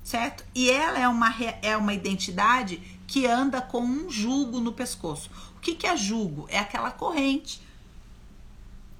certo? 0.03 0.43
E 0.53 0.69
ela 0.69 0.99
é 0.99 1.07
uma, 1.07 1.33
é 1.61 1.75
uma 1.77 1.93
identidade 1.93 2.77
que 3.07 3.25
anda 3.25 3.61
com 3.61 3.81
um 3.81 4.09
jugo 4.09 4.59
no 4.59 4.71
pescoço. 4.71 5.29
O 5.55 5.59
que, 5.59 5.75
que 5.75 5.87
é 5.87 5.95
jugo? 5.95 6.45
É 6.49 6.59
aquela 6.59 6.91
corrente 6.91 7.61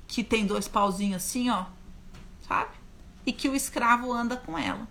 que 0.08 0.24
tem 0.24 0.46
dois 0.46 0.68
pauzinhos 0.68 1.24
assim, 1.24 1.50
ó, 1.50 1.66
sabe? 2.48 2.72
E 3.26 3.32
que 3.32 3.48
o 3.48 3.56
escravo 3.56 4.12
anda 4.12 4.36
com 4.36 4.58
ela. 4.58 4.88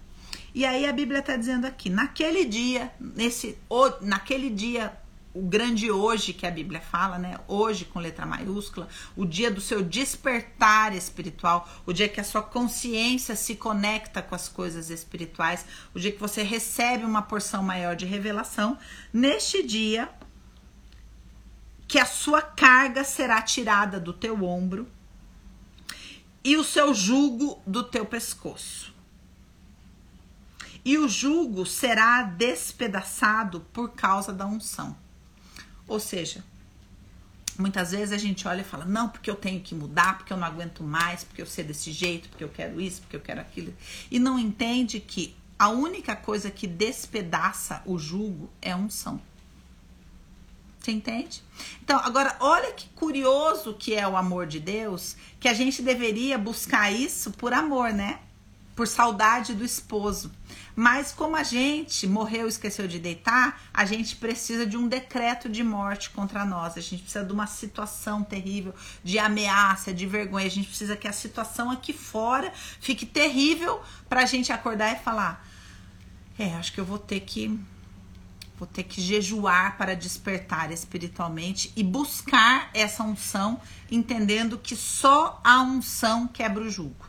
E 0.54 0.64
aí 0.64 0.86
a 0.86 0.92
Bíblia 0.92 1.20
está 1.20 1.36
dizendo 1.36 1.66
aqui, 1.66 1.90
naquele 1.90 2.44
dia, 2.44 2.92
nesse, 2.98 3.58
naquele 4.00 4.48
dia, 4.48 4.96
o 5.38 5.42
grande 5.42 5.88
hoje 5.88 6.32
que 6.32 6.44
a 6.44 6.50
Bíblia 6.50 6.80
fala, 6.80 7.16
né? 7.16 7.38
Hoje 7.46 7.84
com 7.84 8.00
letra 8.00 8.26
maiúscula, 8.26 8.88
o 9.14 9.24
dia 9.24 9.48
do 9.48 9.60
seu 9.60 9.84
despertar 9.84 10.92
espiritual, 10.96 11.68
o 11.86 11.92
dia 11.92 12.08
que 12.08 12.20
a 12.20 12.24
sua 12.24 12.42
consciência 12.42 13.36
se 13.36 13.54
conecta 13.54 14.20
com 14.20 14.34
as 14.34 14.48
coisas 14.48 14.90
espirituais, 14.90 15.64
o 15.94 16.00
dia 16.00 16.10
que 16.10 16.18
você 16.18 16.42
recebe 16.42 17.04
uma 17.04 17.22
porção 17.22 17.62
maior 17.62 17.94
de 17.94 18.04
revelação. 18.04 18.76
Neste 19.12 19.62
dia, 19.62 20.10
que 21.86 22.00
a 22.00 22.06
sua 22.06 22.42
carga 22.42 23.04
será 23.04 23.40
tirada 23.40 24.00
do 24.00 24.12
teu 24.12 24.42
ombro 24.42 24.88
e 26.42 26.56
o 26.56 26.64
seu 26.64 26.92
jugo 26.92 27.62
do 27.64 27.84
teu 27.84 28.04
pescoço. 28.04 28.92
E 30.84 30.98
o 30.98 31.08
jugo 31.08 31.64
será 31.64 32.22
despedaçado 32.22 33.60
por 33.72 33.90
causa 33.90 34.32
da 34.32 34.44
unção. 34.44 34.96
Ou 35.88 35.98
seja, 35.98 36.44
muitas 37.58 37.90
vezes 37.90 38.12
a 38.12 38.18
gente 38.18 38.46
olha 38.46 38.60
e 38.60 38.64
fala: 38.64 38.84
não, 38.84 39.08
porque 39.08 39.30
eu 39.30 39.34
tenho 39.34 39.60
que 39.60 39.74
mudar, 39.74 40.18
porque 40.18 40.32
eu 40.32 40.36
não 40.36 40.46
aguento 40.46 40.84
mais, 40.84 41.24
porque 41.24 41.42
eu 41.42 41.46
sei 41.46 41.64
desse 41.64 41.90
jeito, 41.90 42.28
porque 42.28 42.44
eu 42.44 42.48
quero 42.48 42.80
isso, 42.80 43.00
porque 43.00 43.16
eu 43.16 43.20
quero 43.20 43.40
aquilo. 43.40 43.74
E 44.10 44.18
não 44.18 44.38
entende 44.38 45.00
que 45.00 45.34
a 45.58 45.70
única 45.70 46.14
coisa 46.14 46.50
que 46.50 46.66
despedaça 46.66 47.82
o 47.84 47.98
jugo 47.98 48.48
é 48.62 48.70
a 48.70 48.76
unção. 48.76 49.20
Você 50.78 50.92
entende? 50.92 51.42
Então, 51.82 51.98
agora, 51.98 52.36
olha 52.38 52.72
que 52.72 52.88
curioso 52.90 53.74
que 53.74 53.94
é 53.94 54.06
o 54.06 54.16
amor 54.16 54.46
de 54.46 54.60
Deus, 54.60 55.16
que 55.40 55.48
a 55.48 55.52
gente 55.54 55.82
deveria 55.82 56.38
buscar 56.38 56.92
isso 56.92 57.32
por 57.32 57.52
amor, 57.52 57.92
né? 57.92 58.20
Por 58.78 58.86
saudade 58.86 59.54
do 59.54 59.64
esposo. 59.64 60.30
Mas 60.76 61.10
como 61.10 61.34
a 61.34 61.42
gente 61.42 62.06
morreu 62.06 62.46
esqueceu 62.46 62.86
de 62.86 63.00
deitar, 63.00 63.60
a 63.74 63.84
gente 63.84 64.14
precisa 64.14 64.64
de 64.64 64.76
um 64.76 64.86
decreto 64.86 65.48
de 65.48 65.64
morte 65.64 66.10
contra 66.10 66.44
nós. 66.44 66.78
A 66.78 66.80
gente 66.80 67.02
precisa 67.02 67.24
de 67.24 67.32
uma 67.32 67.48
situação 67.48 68.22
terrível, 68.22 68.72
de 69.02 69.18
ameaça, 69.18 69.92
de 69.92 70.06
vergonha. 70.06 70.46
A 70.46 70.50
gente 70.50 70.68
precisa 70.68 70.96
que 70.96 71.08
a 71.08 71.12
situação 71.12 71.72
aqui 71.72 71.92
fora 71.92 72.52
fique 72.80 73.04
terrível 73.04 73.82
para 74.08 74.22
a 74.22 74.26
gente 74.26 74.52
acordar 74.52 74.92
e 74.92 75.02
falar: 75.02 75.44
é, 76.38 76.54
acho 76.54 76.72
que 76.72 76.78
eu 76.78 76.84
vou 76.84 77.00
ter 77.00 77.18
que 77.18 77.58
Vou 78.56 78.66
ter 78.66 78.84
que 78.84 79.00
jejuar 79.00 79.76
para 79.76 79.94
despertar 79.94 80.70
espiritualmente 80.70 81.72
e 81.74 81.82
buscar 81.82 82.70
essa 82.74 83.02
unção, 83.04 83.60
entendendo 83.90 84.56
que 84.56 84.76
só 84.76 85.40
a 85.42 85.62
unção 85.62 86.28
quebra 86.28 86.62
o 86.62 86.70
jugo. 86.70 87.07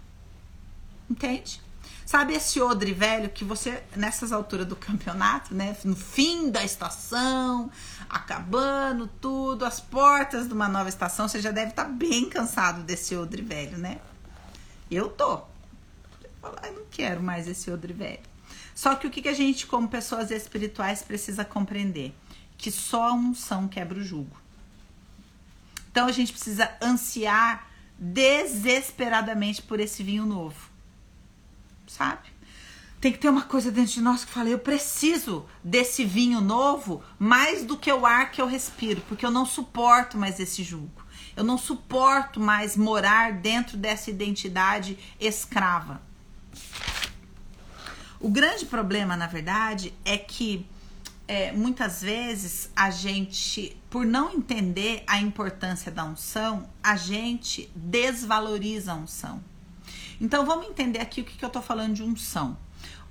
Entende? 1.09 1.61
Sabe 2.05 2.33
esse 2.33 2.59
odre 2.59 2.91
velho 2.91 3.29
que 3.29 3.43
você, 3.43 3.83
nessas 3.95 4.31
alturas 4.31 4.65
do 4.65 4.75
campeonato, 4.75 5.53
né? 5.53 5.77
No 5.83 5.95
fim 5.95 6.49
da 6.49 6.63
estação, 6.63 7.69
acabando 8.09 9.07
tudo, 9.21 9.63
as 9.63 9.79
portas 9.79 10.47
de 10.47 10.53
uma 10.53 10.67
nova 10.67 10.89
estação, 10.89 11.27
você 11.27 11.39
já 11.39 11.51
deve 11.51 11.69
estar 11.69 11.85
tá 11.85 11.89
bem 11.89 12.27
cansado 12.27 12.81
desse 12.81 13.15
odre 13.15 13.43
velho, 13.43 13.77
né? 13.77 13.99
Eu 14.89 15.07
tô. 15.09 15.41
Eu 16.41 16.73
não 16.73 16.85
quero 16.89 17.21
mais 17.21 17.47
esse 17.47 17.69
odre 17.69 17.93
velho. 17.93 18.21
Só 18.73 18.95
que 18.95 19.05
o 19.05 19.11
que, 19.11 19.27
a 19.27 19.33
gente, 19.33 19.67
como 19.67 19.87
pessoas 19.87 20.31
espirituais, 20.31 21.03
precisa 21.03 21.45
compreender? 21.45 22.11
Que 22.57 22.71
só 22.71 23.09
a 23.09 23.13
unção 23.13 23.67
quebra 23.67 23.99
o 23.99 24.03
jugo. 24.03 24.35
Então 25.91 26.07
a 26.07 26.11
gente 26.11 26.31
precisa 26.31 26.71
ansiar 26.81 27.67
desesperadamente 27.99 29.61
por 29.61 29.79
esse 29.79 30.01
vinho 30.01 30.25
novo. 30.25 30.68
Sabe? 31.89 32.29
Tem 33.01 33.11
que 33.11 33.17
ter 33.17 33.29
uma 33.29 33.41
coisa 33.41 33.71
dentro 33.71 33.93
de 33.93 34.01
nós 34.01 34.23
que 34.23 34.31
fala: 34.31 34.47
eu 34.47 34.59
preciso 34.59 35.45
desse 35.63 36.05
vinho 36.05 36.39
novo 36.39 37.03
mais 37.17 37.65
do 37.65 37.75
que 37.75 37.91
o 37.91 38.05
ar 38.05 38.31
que 38.31 38.39
eu 38.39 38.45
respiro, 38.45 39.01
porque 39.09 39.25
eu 39.25 39.31
não 39.31 39.45
suporto 39.45 40.17
mais 40.17 40.39
esse 40.39 40.61
jugo. 40.61 41.03
Eu 41.35 41.43
não 41.43 41.57
suporto 41.57 42.39
mais 42.39 42.77
morar 42.77 43.33
dentro 43.33 43.75
dessa 43.75 44.11
identidade 44.11 44.97
escrava. 45.19 46.01
O 48.19 48.29
grande 48.29 48.65
problema, 48.65 49.15
na 49.17 49.27
verdade, 49.27 49.93
é 50.05 50.17
que 50.17 50.67
é, 51.27 51.51
muitas 51.53 52.01
vezes 52.01 52.69
a 52.75 52.91
gente, 52.91 53.77
por 53.89 54.05
não 54.05 54.33
entender 54.33 55.03
a 55.07 55.19
importância 55.19 55.91
da 55.91 56.03
unção, 56.03 56.69
a 56.83 56.95
gente 56.95 57.71
desvaloriza 57.73 58.91
a 58.91 58.95
unção. 58.95 59.41
Então 60.19 60.45
vamos 60.45 60.67
entender 60.67 60.99
aqui 60.99 61.21
o 61.21 61.23
que, 61.23 61.37
que 61.37 61.45
eu 61.45 61.47
estou 61.47 61.61
falando 61.61 61.93
de 61.93 62.03
unção. 62.03 62.57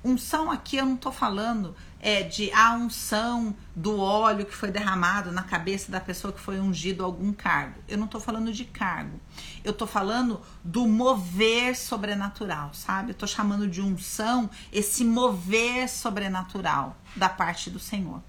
Unção 0.04 0.50
aqui 0.50 0.76
eu 0.76 0.86
não 0.86 0.94
estou 0.94 1.10
falando 1.10 1.74
é, 2.00 2.22
de 2.22 2.52
a 2.52 2.74
unção 2.74 3.54
do 3.74 3.98
óleo 3.98 4.46
que 4.46 4.54
foi 4.54 4.70
derramado 4.70 5.32
na 5.32 5.42
cabeça 5.42 5.90
da 5.90 5.98
pessoa 6.00 6.32
que 6.32 6.38
foi 6.38 6.60
ungido 6.60 7.04
algum 7.04 7.32
cargo. 7.32 7.80
Eu 7.88 7.98
não 7.98 8.04
estou 8.04 8.20
falando 8.20 8.52
de 8.52 8.64
cargo. 8.64 9.18
Eu 9.64 9.72
estou 9.72 9.88
falando 9.88 10.40
do 10.62 10.86
mover 10.86 11.76
sobrenatural, 11.76 12.72
sabe? 12.74 13.10
Eu 13.10 13.12
estou 13.12 13.28
chamando 13.28 13.66
de 13.66 13.80
unção 13.80 14.48
esse 14.72 15.04
mover 15.04 15.88
sobrenatural 15.88 16.96
da 17.16 17.28
parte 17.28 17.68
do 17.68 17.80
Senhor. 17.80 18.22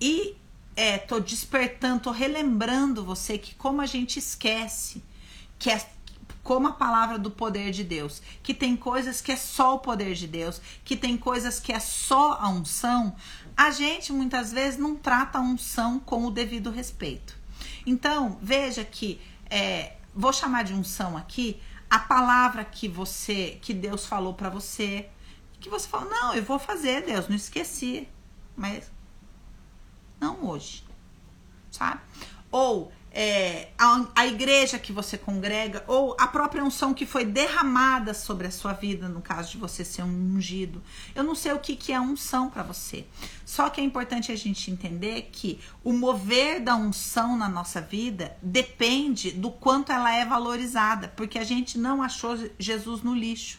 E 0.00 0.34
é, 0.74 0.96
tô 0.96 1.20
despertando, 1.20 2.04
tô 2.04 2.10
relembrando 2.10 3.04
você 3.04 3.36
que 3.36 3.54
como 3.54 3.82
a 3.82 3.86
gente 3.86 4.18
esquece 4.18 5.04
que 5.58 5.70
é 5.70 5.80
como 6.42 6.68
a 6.68 6.72
palavra 6.72 7.18
do 7.18 7.30
poder 7.30 7.70
de 7.70 7.84
Deus, 7.84 8.20
que 8.42 8.52
tem 8.52 8.76
coisas 8.76 9.20
que 9.20 9.32
é 9.32 9.36
só 9.36 9.76
o 9.76 9.78
poder 9.78 10.14
de 10.14 10.26
Deus, 10.26 10.60
que 10.84 10.96
tem 10.96 11.16
coisas 11.16 11.60
que 11.60 11.72
é 11.72 11.78
só 11.78 12.38
a 12.40 12.48
unção, 12.48 13.14
a 13.56 13.70
gente 13.70 14.12
muitas 14.12 14.52
vezes 14.52 14.78
não 14.78 14.96
trata 14.96 15.38
a 15.38 15.40
unção 15.40 16.00
com 16.00 16.26
o 16.26 16.30
devido 16.30 16.70
respeito. 16.70 17.36
Então, 17.86 18.38
veja 18.42 18.84
que 18.84 19.20
é, 19.48 19.96
vou 20.14 20.32
chamar 20.32 20.64
de 20.64 20.74
unção 20.74 21.16
aqui 21.16 21.60
a 21.88 21.98
palavra 21.98 22.64
que 22.64 22.88
você, 22.88 23.58
que 23.60 23.74
Deus 23.74 24.06
falou 24.06 24.34
para 24.34 24.48
você, 24.48 25.08
que 25.60 25.68
você 25.68 25.86
falou, 25.86 26.08
não, 26.10 26.34
eu 26.34 26.42
vou 26.42 26.58
fazer, 26.58 27.04
Deus, 27.04 27.28
não 27.28 27.36
esqueci, 27.36 28.08
mas 28.56 28.90
não 30.18 30.44
hoje, 30.44 30.84
sabe? 31.70 32.00
Ou 32.50 32.92
é, 33.14 33.68
a, 33.78 34.06
a, 34.14 34.26
igreja 34.26 34.78
que 34.78 34.90
você 34.90 35.18
congrega 35.18 35.84
ou 35.86 36.16
a 36.18 36.26
própria 36.26 36.64
unção 36.64 36.94
que 36.94 37.04
foi 37.04 37.26
derramada 37.26 38.14
sobre 38.14 38.46
a 38.46 38.50
sua 38.50 38.72
vida, 38.72 39.06
no 39.08 39.20
caso 39.20 39.52
de 39.52 39.58
você 39.58 39.84
ser 39.84 40.02
um 40.02 40.34
ungido. 40.34 40.82
Eu 41.14 41.22
não 41.22 41.34
sei 41.34 41.52
o 41.52 41.58
que, 41.58 41.76
que 41.76 41.92
é 41.92 42.00
unção 42.00 42.48
para 42.48 42.62
você. 42.62 43.04
Só 43.44 43.68
que 43.68 43.80
é 43.80 43.84
importante 43.84 44.32
a 44.32 44.36
gente 44.36 44.70
entender 44.70 45.28
que 45.30 45.60
o 45.84 45.92
mover 45.92 46.62
da 46.62 46.74
unção 46.74 47.36
na 47.36 47.48
nossa 47.48 47.82
vida 47.82 48.34
depende 48.40 49.30
do 49.30 49.50
quanto 49.50 49.92
ela 49.92 50.10
é 50.14 50.24
valorizada, 50.24 51.08
porque 51.08 51.38
a 51.38 51.44
gente 51.44 51.76
não 51.76 52.02
achou 52.02 52.38
Jesus 52.58 53.02
no 53.02 53.14
lixo. 53.14 53.58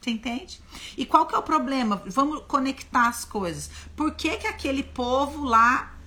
Você 0.00 0.10
entende? 0.10 0.58
E 0.96 1.04
qual 1.04 1.26
que 1.26 1.34
é 1.34 1.38
o 1.38 1.42
problema? 1.42 2.02
Vamos 2.06 2.44
conectar 2.48 3.08
as 3.08 3.26
coisas. 3.26 3.70
Por 3.94 4.14
que, 4.14 4.38
que 4.38 4.46
aquele 4.46 4.82
povo 4.82 5.44
lá 5.44 5.99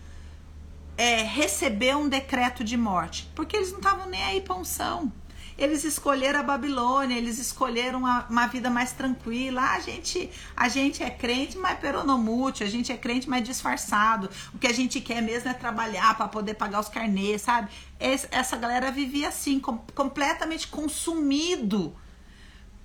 é, 1.04 1.22
receber 1.22 1.98
um 1.98 2.08
decreto 2.08 2.64
de 2.64 2.78
morte? 2.78 3.30
Porque 3.36 3.58
eles 3.58 3.72
não 3.72 3.80
estavam 3.80 4.08
nem 4.08 4.24
aí 4.24 4.40
para 4.40 4.56
unção. 4.56 5.12
Eles 5.58 5.84
escolheram 5.84 6.40
a 6.40 6.44
Babilônia, 6.44 7.18
eles 7.18 7.38
escolheram 7.40 8.00
uma, 8.00 8.26
uma, 8.30 8.48
vida 8.48 8.70
mais 8.70 8.94
tranquila. 8.94 9.62
A 9.62 9.82
gente, 9.82 10.30
a 10.56 10.70
gente 10.70 11.04
é 11.04 11.10
crente, 11.10 11.58
mas 11.58 11.78
peronomútil, 11.78 12.66
a 12.66 12.70
gente 12.70 12.90
é 12.90 12.96
crente, 12.96 13.30
mas 13.30 13.44
disfarçado. 13.44 14.30
O 14.54 14.58
que 14.58 14.66
a 14.66 14.72
gente 14.72 15.02
quer 15.02 15.22
mesmo 15.22 15.50
é 15.50 15.54
trabalhar 15.54 16.16
para 16.16 16.30
poder 16.30 16.54
pagar 16.54 16.80
os 16.80 16.88
carnês, 16.88 17.42
sabe? 17.42 17.70
essa 18.00 18.56
galera 18.56 18.90
vivia 18.90 19.28
assim, 19.28 19.60
com, 19.60 19.78
completamente 19.94 20.68
consumido 20.70 21.94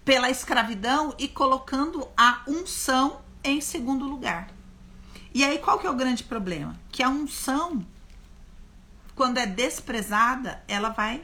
pela 0.05 0.29
escravidão 0.29 1.15
e 1.19 1.29
colocando 1.29 2.07
a 2.17 2.43
unção 2.49 3.21
em 3.45 3.61
segundo 3.61 4.05
lugar. 4.05 4.49
E 5.33 5.45
aí 5.45 5.59
qual 5.59 5.79
que 5.79 5.87
é 5.87 5.91
o 5.91 5.95
grande 5.95 6.25
problema? 6.25 6.79
Que 6.91 7.03
a 7.03 7.09
unção, 7.09 7.85
quando 9.19 9.39
é 9.39 9.47
desprezada, 9.47 10.63
ela 10.69 10.91
vai 10.91 11.21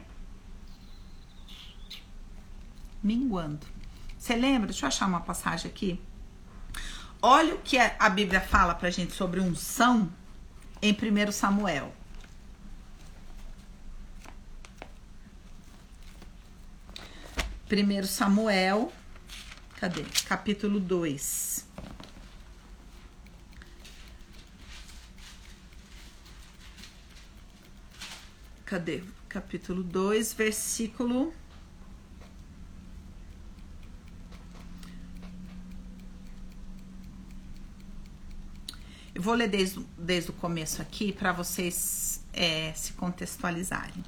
minguando. 3.01 3.65
Você 4.19 4.35
lembra? 4.35 4.67
Deixa 4.67 4.83
eu 4.83 4.89
achar 4.89 5.07
uma 5.07 5.21
passagem 5.21 5.71
aqui. 5.71 6.01
Olha 7.21 7.55
o 7.55 7.59
que 7.59 7.77
a 7.77 8.09
Bíblia 8.09 8.41
fala 8.41 8.75
pra 8.75 8.89
gente 8.89 9.13
sobre 9.13 9.39
unção 9.39 10.11
em 10.81 10.91
1 10.91 11.31
Samuel. 11.31 11.95
Primeiro 17.69 18.07
Samuel, 18.07 18.91
cadê? 19.77 20.03
Capítulo 20.27 20.81
2. 20.81 21.64
Cadê? 28.65 29.03
Capítulo 29.29 29.83
2, 29.83 30.33
versículo 30.33 31.31
Eu 39.13 39.21
vou 39.21 39.35
ler 39.35 39.47
desde, 39.47 39.85
desde 39.95 40.31
o 40.31 40.33
começo 40.33 40.81
aqui 40.81 41.13
para 41.13 41.31
vocês 41.31 42.25
é, 42.33 42.73
se 42.73 42.93
contextualizarem. 42.93 44.03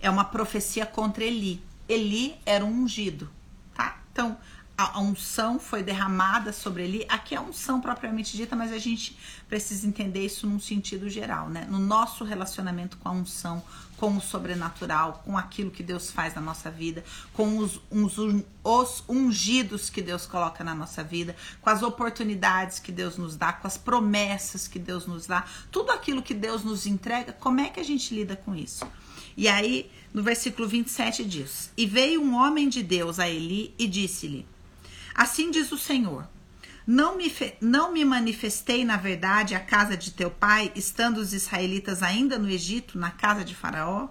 É 0.00 0.08
uma 0.08 0.24
profecia 0.24 0.86
contra 0.86 1.22
Eli. 1.22 1.62
Eli 1.86 2.34
era 2.46 2.64
um 2.64 2.82
ungido, 2.84 3.30
tá? 3.74 4.02
Então, 4.10 4.36
a 4.82 5.00
unção 5.00 5.58
foi 5.58 5.82
derramada 5.82 6.52
sobre 6.52 6.84
ele. 6.84 7.06
Aqui 7.08 7.34
é 7.34 7.40
unção 7.40 7.80
propriamente 7.80 8.36
dita, 8.36 8.56
mas 8.56 8.72
a 8.72 8.78
gente 8.78 9.16
precisa 9.48 9.86
entender 9.86 10.24
isso 10.24 10.46
num 10.46 10.58
sentido 10.58 11.08
geral, 11.10 11.48
né? 11.48 11.66
No 11.68 11.78
nosso 11.78 12.24
relacionamento 12.24 12.96
com 12.96 13.08
a 13.08 13.12
unção, 13.12 13.62
com 13.96 14.16
o 14.16 14.20
sobrenatural, 14.20 15.22
com 15.24 15.36
aquilo 15.36 15.70
que 15.70 15.82
Deus 15.82 16.10
faz 16.10 16.34
na 16.34 16.40
nossa 16.40 16.70
vida, 16.70 17.04
com 17.34 17.58
os, 17.58 17.80
os, 17.90 18.16
os 18.64 19.04
ungidos 19.08 19.90
que 19.90 20.00
Deus 20.00 20.24
coloca 20.24 20.64
na 20.64 20.74
nossa 20.74 21.04
vida, 21.04 21.36
com 21.60 21.68
as 21.68 21.82
oportunidades 21.82 22.78
que 22.78 22.90
Deus 22.90 23.18
nos 23.18 23.36
dá, 23.36 23.52
com 23.52 23.66
as 23.66 23.76
promessas 23.76 24.66
que 24.66 24.78
Deus 24.78 25.06
nos 25.06 25.26
dá, 25.26 25.44
tudo 25.70 25.92
aquilo 25.92 26.22
que 26.22 26.32
Deus 26.32 26.64
nos 26.64 26.86
entrega, 26.86 27.32
como 27.32 27.60
é 27.60 27.68
que 27.68 27.80
a 27.80 27.84
gente 27.84 28.14
lida 28.14 28.36
com 28.36 28.54
isso? 28.54 28.86
E 29.36 29.48
aí, 29.48 29.90
no 30.12 30.22
versículo 30.22 30.66
27 30.66 31.24
diz: 31.24 31.70
E 31.76 31.86
veio 31.86 32.22
um 32.22 32.34
homem 32.34 32.68
de 32.68 32.82
Deus 32.82 33.18
a 33.18 33.28
Eli 33.28 33.74
e 33.78 33.86
disse-lhe: 33.86 34.46
Assim 35.14 35.50
diz 35.50 35.72
o 35.72 35.78
Senhor: 35.78 36.28
não 36.86 37.16
me, 37.16 37.32
não 37.60 37.92
me 37.92 38.04
manifestei, 38.04 38.84
na 38.84 38.96
verdade, 38.96 39.54
à 39.54 39.60
casa 39.60 39.96
de 39.96 40.10
teu 40.10 40.30
pai, 40.30 40.72
estando 40.74 41.18
os 41.18 41.32
israelitas 41.32 42.02
ainda 42.02 42.38
no 42.38 42.48
Egito, 42.48 42.98
na 42.98 43.10
casa 43.10 43.44
de 43.44 43.54
Faraó? 43.54 44.08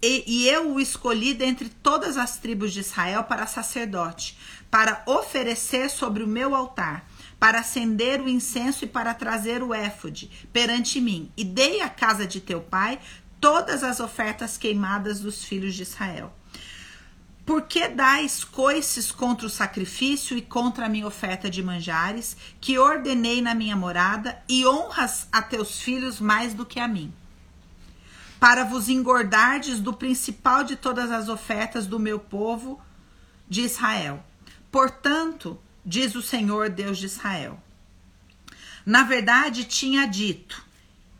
E, 0.00 0.24
e 0.26 0.48
eu 0.48 0.74
o 0.74 0.80
escolhi 0.80 1.32
dentre 1.32 1.68
todas 1.68 2.16
as 2.16 2.36
tribos 2.36 2.72
de 2.72 2.80
Israel 2.80 3.24
para 3.24 3.46
sacerdote, 3.46 4.36
para 4.70 5.02
oferecer 5.06 5.88
sobre 5.90 6.22
o 6.22 6.28
meu 6.28 6.54
altar, 6.54 7.08
para 7.38 7.60
acender 7.60 8.20
o 8.20 8.28
incenso 8.28 8.84
e 8.84 8.88
para 8.88 9.14
trazer 9.14 9.62
o 9.62 9.72
éfode 9.72 10.30
perante 10.52 11.00
mim. 11.00 11.30
E 11.36 11.44
dei 11.44 11.80
à 11.80 11.88
casa 11.88 12.26
de 12.26 12.40
teu 12.40 12.60
pai 12.60 12.98
todas 13.40 13.82
as 13.82 13.98
ofertas 13.98 14.56
queimadas 14.56 15.20
dos 15.20 15.44
filhos 15.44 15.74
de 15.74 15.82
Israel. 15.82 16.32
Por 17.44 17.62
que 17.62 17.88
dais 17.88 18.44
coices 18.44 19.10
contra 19.10 19.46
o 19.46 19.50
sacrifício 19.50 20.36
e 20.36 20.42
contra 20.42 20.86
a 20.86 20.88
minha 20.88 21.06
oferta 21.06 21.50
de 21.50 21.62
manjares, 21.62 22.36
que 22.60 22.78
ordenei 22.78 23.42
na 23.42 23.52
minha 23.52 23.74
morada, 23.74 24.40
e 24.48 24.64
honras 24.64 25.26
a 25.32 25.42
teus 25.42 25.80
filhos 25.80 26.20
mais 26.20 26.54
do 26.54 26.64
que 26.64 26.78
a 26.78 26.86
mim? 26.86 27.12
Para 28.38 28.64
vos 28.64 28.88
engordardes 28.88 29.80
do 29.80 29.92
principal 29.92 30.62
de 30.62 30.76
todas 30.76 31.10
as 31.10 31.28
ofertas 31.28 31.86
do 31.86 31.98
meu 31.98 32.18
povo 32.18 32.80
de 33.48 33.62
Israel. 33.62 34.24
Portanto, 34.70 35.60
diz 35.84 36.14
o 36.14 36.22
Senhor 36.22 36.70
Deus 36.70 36.96
de 36.96 37.06
Israel: 37.06 37.60
Na 38.86 39.02
verdade, 39.02 39.64
tinha 39.64 40.06
dito: 40.06 40.64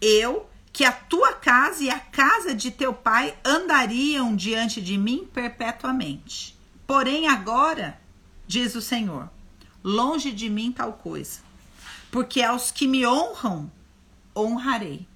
Eu 0.00 0.48
que 0.72 0.84
a 0.84 0.92
tua 0.92 1.34
casa 1.34 1.84
e 1.84 1.90
a 1.90 2.00
casa 2.00 2.54
de 2.54 2.70
teu 2.70 2.94
pai 2.94 3.36
andariam 3.44 4.34
diante 4.34 4.80
de 4.80 4.96
mim 4.96 5.28
perpetuamente. 5.32 6.58
Porém, 6.86 7.28
agora, 7.28 8.00
diz 8.46 8.74
o 8.74 8.80
Senhor, 8.80 9.28
longe 9.84 10.32
de 10.32 10.48
mim 10.48 10.72
tal 10.72 10.94
coisa, 10.94 11.40
porque 12.10 12.42
aos 12.42 12.70
que 12.70 12.88
me 12.88 13.06
honram, 13.06 13.70
honrarei. 14.34 15.06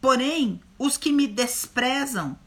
Porém, 0.00 0.60
os 0.78 0.96
que 0.96 1.12
me 1.12 1.26
desprezam 1.26 2.38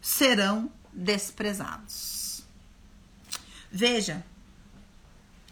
serão 0.00 0.70
desprezados. 0.92 2.44
Veja, 3.70 4.22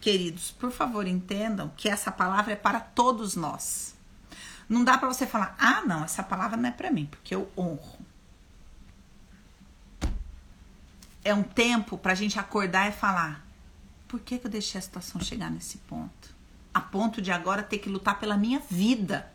queridos, 0.01 0.51
por 0.51 0.71
favor, 0.71 1.07
entendam 1.07 1.73
que 1.75 1.89
essa 1.89 2.13
palavra 2.13 2.53
é 2.53 2.57
para 2.57 2.81
todos 2.81 3.35
nós. 3.35 3.95
Não 4.71 4.85
dá 4.85 4.97
para 4.97 5.09
você 5.09 5.27
falar, 5.27 5.57
ah, 5.59 5.83
não, 5.85 6.05
essa 6.05 6.23
palavra 6.23 6.57
não 6.57 6.69
é 6.69 6.71
para 6.71 6.93
mim, 6.93 7.05
porque 7.07 7.35
eu 7.35 7.51
honro. 7.59 7.99
É 11.25 11.35
um 11.35 11.43
tempo 11.43 11.99
para 11.99 12.13
a 12.13 12.15
gente 12.15 12.39
acordar 12.39 12.89
e 12.89 12.93
falar: 12.93 13.45
por 14.07 14.21
que, 14.21 14.39
que 14.39 14.47
eu 14.47 14.51
deixei 14.51 14.79
a 14.79 14.83
situação 14.83 15.21
chegar 15.21 15.51
nesse 15.51 15.79
ponto? 15.79 16.33
A 16.73 16.81
ponto 16.81 17.21
de 17.21 17.33
agora 17.33 17.65
ter 17.65 17.79
que 17.79 17.89
lutar 17.89 18.21
pela 18.21 18.37
minha 18.37 18.61
vida. 18.61 19.33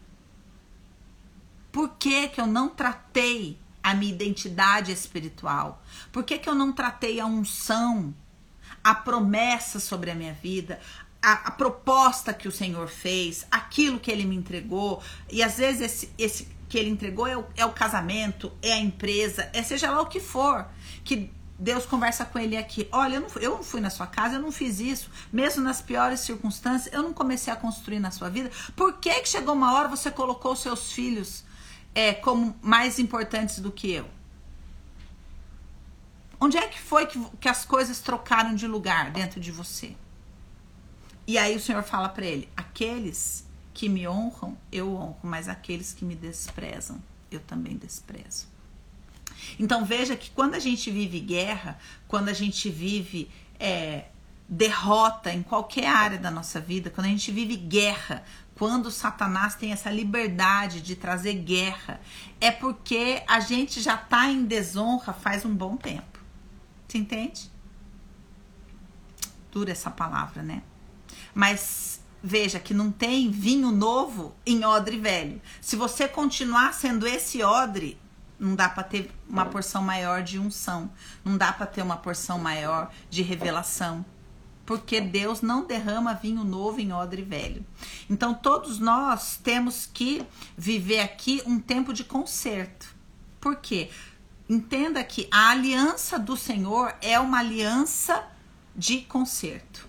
Por 1.69 1.89
que, 1.98 2.30
que 2.30 2.39
eu 2.39 2.48
não 2.48 2.69
tratei 2.69 3.60
a 3.84 3.93
minha 3.93 4.13
identidade 4.13 4.93
espiritual? 4.93 5.84
Por 6.13 6.24
que, 6.24 6.39
que 6.39 6.48
eu 6.48 6.56
não 6.56 6.71
tratei 6.71 7.19
a 7.19 7.26
unção, 7.26 8.15
a 8.82 8.95
promessa 8.95 9.82
sobre 9.82 10.12
a 10.12 10.15
minha 10.15 10.34
vida, 10.34 10.80
a, 11.26 11.48
a, 11.48 11.52
proposta 11.52 12.32
que 12.32 12.48
o 12.48 12.52
Senhor 12.52 12.88
fez, 12.88 13.48
aquilo 13.50 14.00
que 14.00 14.12
ele 14.12 14.26
me 14.26 14.36
entregou, 14.36 15.02
e 15.28 15.42
às 15.42 15.58
vezes 15.58 15.82
esse, 15.82 16.14
esse 16.20 16.48
que 16.70 16.78
ele 16.78 16.90
entregou 16.90 17.26
é 17.26 17.36
o, 17.36 17.46
é 17.58 17.66
o 17.66 17.72
casamento, 17.72 18.52
é 18.62 18.74
a 18.74 18.78
empresa, 18.78 19.50
é 19.52 19.64
seja 19.64 19.90
lá 19.90 20.02
o 20.02 20.06
que 20.06 20.20
for, 20.20 20.68
que 21.04 21.32
Deus 21.58 21.84
conversa 21.84 22.26
com 22.26 22.38
ele 22.38 22.56
aqui. 22.56 22.88
Olha, 22.92 23.16
eu 23.16 23.22
não, 23.22 23.30
eu 23.42 23.52
não 23.58 23.64
fui 23.64 23.82
na 23.82 23.90
sua 23.90 24.06
casa, 24.06 24.36
eu 24.36 24.40
não 24.40 24.52
fiz 24.52 24.80
isso, 24.80 25.10
mesmo 25.34 25.64
nas 25.64 25.82
piores 25.82 26.20
circunstâncias, 26.20 26.94
eu 26.94 27.02
não 27.02 27.12
comecei 27.12 27.52
a 27.52 27.56
construir 27.56 28.00
na 28.00 28.12
sua 28.12 28.30
vida. 28.30 28.52
Por 28.76 28.94
que, 29.00 29.12
que 29.22 29.28
chegou 29.28 29.56
uma 29.56 29.74
hora 29.74 29.88
você 29.88 30.12
colocou 30.12 30.56
seus 30.56 30.92
filhos 30.92 31.44
é, 31.96 32.14
como 32.14 32.56
mais 32.62 33.00
importantes 33.00 33.58
do 33.58 33.72
que 33.72 33.92
eu? 33.92 34.08
Onde 36.40 36.58
é 36.58 36.68
que 36.68 36.80
foi 36.80 37.08
que, 37.08 37.20
que 37.40 37.50
as 37.50 37.66
coisas 37.66 38.00
trocaram 38.00 38.54
de 38.54 38.68
lugar 38.68 39.10
dentro 39.10 39.40
de 39.40 39.52
você? 39.52 39.96
E 41.28 41.38
aí 41.38 41.56
o 41.56 41.60
Senhor 41.60 41.84
fala 41.84 42.10
para 42.10 42.26
ele: 42.26 42.50
aqueles 42.56 43.46
que 43.74 43.90
me 43.90 44.08
honram, 44.08 44.58
eu 44.72 44.96
honro, 44.96 45.18
mas 45.24 45.48
aqueles 45.48 45.94
que 45.94 46.06
me 46.06 46.16
desprezam, 46.16 47.02
eu 47.32 47.40
também 47.40 47.76
desprezo. 47.76 48.48
Então 49.60 49.86
veja 49.86 50.16
que 50.16 50.32
quando 50.32 50.56
a 50.56 50.60
gente 50.60 50.90
vive 50.90 51.20
guerra, 51.20 51.78
quando 52.08 52.30
a 52.30 52.34
gente 52.34 52.70
vive 52.70 53.30
é, 53.60 54.06
derrota 54.48 55.32
em 55.32 55.44
qualquer 55.44 55.88
área 55.88 56.18
da 56.18 56.32
nossa 56.32 56.60
vida, 56.60 56.90
quando 56.90 57.08
a 57.08 57.10
gente 57.10 57.32
vive 57.32 57.56
guerra, 57.58 58.24
quando 58.56 58.90
Satanás 58.90 59.56
tem 59.56 59.72
essa 59.72 59.90
liberdade 59.92 60.82
de 60.82 60.96
trazer 60.96 61.34
guerra, 61.34 62.00
é 62.40 62.52
porque 62.52 63.22
a 63.28 63.40
gente 63.40 63.82
já 63.82 63.96
está 63.96 64.30
em 64.30 64.46
desonra 64.46 65.12
faz 65.14 65.44
um 65.44 65.54
bom 65.54 65.76
tempo. 65.76 66.20
Você 66.88 66.98
entende? 66.98 67.52
Dura 69.52 69.72
essa 69.72 69.92
palavra, 69.92 70.42
né? 70.42 70.64
Mas 71.36 72.00
veja 72.24 72.60
que 72.60 72.74
não 72.74 72.91
tem 72.91 73.30
vinho 73.30 73.69
novo 73.69 74.34
em 74.45 74.65
odre 74.65 74.98
velho. 74.98 75.39
Se 75.62 75.76
você 75.76 76.08
continuar 76.08 76.74
sendo 76.74 77.06
esse 77.06 77.43
odre, 77.43 78.00
não 78.39 78.56
dá 78.56 78.67
para 78.67 78.84
ter 78.84 79.12
uma 79.30 79.45
porção 79.45 79.84
maior 79.84 80.24
de 80.24 80.39
unção, 80.39 80.91
não 81.24 81.38
dá 81.38 81.54
para 81.54 81.67
ter 81.67 81.84
uma 81.84 81.98
porção 81.98 82.39
maior 82.39 82.91
de 83.10 83.21
revelação. 83.21 84.04
porque 84.65 85.00
Deus 85.00 85.41
não 85.41 85.65
derrama 85.65 86.13
vinho 86.13 86.43
novo 86.43 86.80
em 86.82 86.91
odre 86.91 87.21
velho. 87.21 87.63
Então 88.10 88.34
todos 88.34 88.80
nós 88.80 89.38
temos 89.38 89.86
que 89.86 90.26
viver 90.58 91.02
aqui 91.02 91.41
um 91.45 91.60
tempo 91.60 91.93
de 91.93 92.04
conserto. 92.04 92.93
Por 93.39 93.58
quê? 93.58 93.89
Entenda 94.50 95.04
que 95.04 95.28
a 95.32 95.50
aliança 95.52 96.17
do 96.17 96.36
Senhor 96.36 96.95
é 97.02 97.19
uma 97.19 97.39
aliança 97.39 98.28
de 98.76 99.02
conserto. 99.02 99.85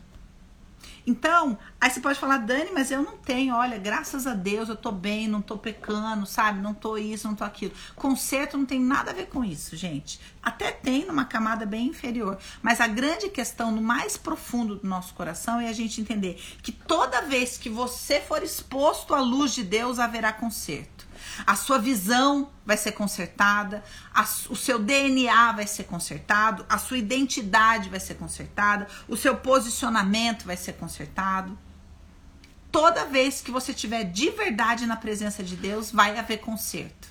Então, 1.06 1.56
aí 1.80 1.88
você 1.88 2.00
pode 2.00 2.18
falar, 2.18 2.38
Dani, 2.38 2.70
mas 2.74 2.90
eu 2.90 3.00
não 3.00 3.16
tenho, 3.16 3.54
olha, 3.54 3.78
graças 3.78 4.26
a 4.26 4.34
Deus 4.34 4.68
eu 4.68 4.74
tô 4.74 4.90
bem, 4.90 5.28
não 5.28 5.40
tô 5.40 5.56
pecando, 5.56 6.26
sabe? 6.26 6.60
Não 6.60 6.74
tô 6.74 6.96
isso, 6.96 7.28
não 7.28 7.36
tô 7.36 7.44
aquilo. 7.44 7.72
Conserto 7.94 8.58
não 8.58 8.66
tem 8.66 8.80
nada 8.80 9.12
a 9.12 9.14
ver 9.14 9.26
com 9.26 9.44
isso, 9.44 9.76
gente. 9.76 10.18
Até 10.42 10.72
tem 10.72 11.06
numa 11.06 11.24
camada 11.24 11.64
bem 11.64 11.86
inferior. 11.86 12.38
Mas 12.60 12.80
a 12.80 12.88
grande 12.88 13.28
questão 13.28 13.70
no 13.70 13.80
mais 13.80 14.16
profundo 14.16 14.76
do 14.76 14.88
nosso 14.88 15.14
coração 15.14 15.60
é 15.60 15.68
a 15.68 15.72
gente 15.72 16.00
entender 16.00 16.42
que 16.60 16.72
toda 16.72 17.22
vez 17.22 17.56
que 17.56 17.68
você 17.68 18.20
for 18.20 18.42
exposto 18.42 19.14
à 19.14 19.20
luz 19.20 19.54
de 19.54 19.62
Deus, 19.62 20.00
haverá 20.00 20.32
conserto 20.32 20.95
a 21.46 21.54
sua 21.54 21.78
visão 21.78 22.50
vai 22.64 22.76
ser 22.76 22.92
consertada, 22.92 23.82
a, 24.12 24.22
o 24.48 24.56
seu 24.56 24.78
DNA 24.78 25.52
vai 25.52 25.66
ser 25.66 25.84
consertado, 25.84 26.64
a 26.68 26.78
sua 26.78 26.98
identidade 26.98 27.88
vai 27.88 28.00
ser 28.00 28.14
consertada, 28.14 28.86
o 29.08 29.16
seu 29.16 29.36
posicionamento 29.36 30.44
vai 30.44 30.56
ser 30.56 30.74
consertado. 30.74 31.58
Toda 32.70 33.06
vez 33.06 33.40
que 33.40 33.50
você 33.50 33.72
tiver 33.72 34.04
de 34.04 34.30
verdade 34.30 34.86
na 34.86 34.96
presença 34.96 35.42
de 35.42 35.56
Deus, 35.56 35.90
vai 35.90 36.18
haver 36.18 36.38
conserto. 36.38 37.08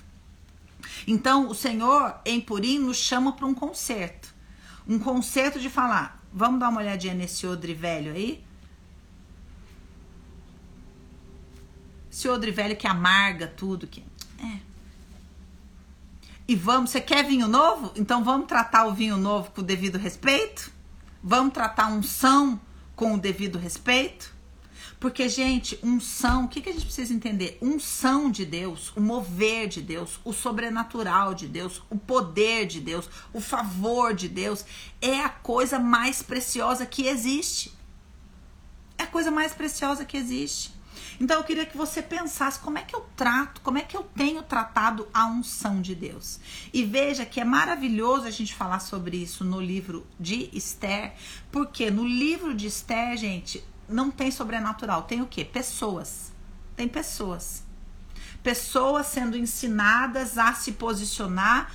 Então, 1.06 1.48
o 1.48 1.54
Senhor 1.54 2.20
em 2.24 2.40
Purim 2.40 2.78
nos 2.78 2.96
chama 2.96 3.32
para 3.32 3.46
um 3.46 3.54
conserto. 3.54 4.34
Um 4.86 4.98
conserto 4.98 5.58
de 5.58 5.68
falar, 5.68 6.22
vamos 6.32 6.60
dar 6.60 6.68
uma 6.68 6.80
olhadinha 6.80 7.14
nesse 7.14 7.46
odre 7.46 7.74
velho 7.74 8.12
aí? 8.12 8.44
Esse 12.10 12.28
odre 12.28 12.50
velho 12.50 12.76
que 12.76 12.86
amarga 12.86 13.46
tudo, 13.46 13.86
que 13.86 14.02
é. 14.38 14.60
E 16.48 16.54
vamos, 16.54 16.90
você 16.90 17.00
quer 17.00 17.24
vinho 17.24 17.48
novo? 17.48 17.92
Então 17.96 18.22
vamos 18.22 18.46
tratar 18.46 18.86
o 18.86 18.94
vinho 18.94 19.16
novo 19.16 19.50
com 19.50 19.60
o 19.60 19.64
devido 19.64 19.98
respeito? 19.98 20.70
Vamos 21.22 21.52
tratar 21.52 21.88
unção 21.88 22.60
com 22.94 23.14
o 23.14 23.18
devido 23.18 23.58
respeito? 23.58 24.36
Porque, 24.98 25.28
gente, 25.28 25.78
unção, 25.82 26.44
o 26.44 26.48
que, 26.48 26.60
que 26.60 26.70
a 26.70 26.72
gente 26.72 26.86
precisa 26.86 27.12
entender? 27.12 27.58
Unção 27.60 28.30
de 28.30 28.46
Deus, 28.46 28.92
o 28.96 29.00
mover 29.00 29.68
de 29.68 29.82
Deus, 29.82 30.18
o 30.24 30.32
sobrenatural 30.32 31.34
de 31.34 31.46
Deus, 31.46 31.82
o 31.90 31.98
poder 31.98 32.66
de 32.66 32.80
Deus, 32.80 33.08
o 33.32 33.40
favor 33.40 34.14
de 34.14 34.28
Deus 34.28 34.64
é 35.02 35.20
a 35.20 35.28
coisa 35.28 35.78
mais 35.78 36.22
preciosa 36.22 36.86
que 36.86 37.06
existe. 37.06 37.74
É 38.96 39.02
a 39.02 39.06
coisa 39.06 39.30
mais 39.30 39.52
preciosa 39.52 40.04
que 40.04 40.16
existe. 40.16 40.75
Então 41.20 41.38
eu 41.38 41.44
queria 41.44 41.66
que 41.66 41.76
você 41.76 42.02
pensasse 42.02 42.58
como 42.60 42.78
é 42.78 42.82
que 42.82 42.94
eu 42.94 43.06
trato, 43.16 43.60
como 43.60 43.78
é 43.78 43.82
que 43.82 43.96
eu 43.96 44.02
tenho 44.02 44.42
tratado 44.42 45.08
a 45.12 45.26
unção 45.26 45.80
de 45.80 45.94
Deus. 45.94 46.38
E 46.72 46.84
veja 46.84 47.24
que 47.24 47.40
é 47.40 47.44
maravilhoso 47.44 48.26
a 48.26 48.30
gente 48.30 48.54
falar 48.54 48.80
sobre 48.80 49.16
isso 49.16 49.44
no 49.44 49.60
livro 49.60 50.06
de 50.18 50.50
Esther, 50.52 51.14
porque 51.50 51.90
no 51.90 52.06
livro 52.06 52.54
de 52.54 52.66
Esther, 52.66 53.16
gente, 53.16 53.64
não 53.88 54.10
tem 54.10 54.30
sobrenatural, 54.30 55.04
tem 55.04 55.22
o 55.22 55.26
quê? 55.26 55.44
Pessoas. 55.44 56.32
Tem 56.76 56.88
pessoas. 56.88 57.64
Pessoas 58.42 59.06
sendo 59.06 59.36
ensinadas 59.36 60.38
a 60.38 60.52
se 60.52 60.72
posicionar 60.72 61.72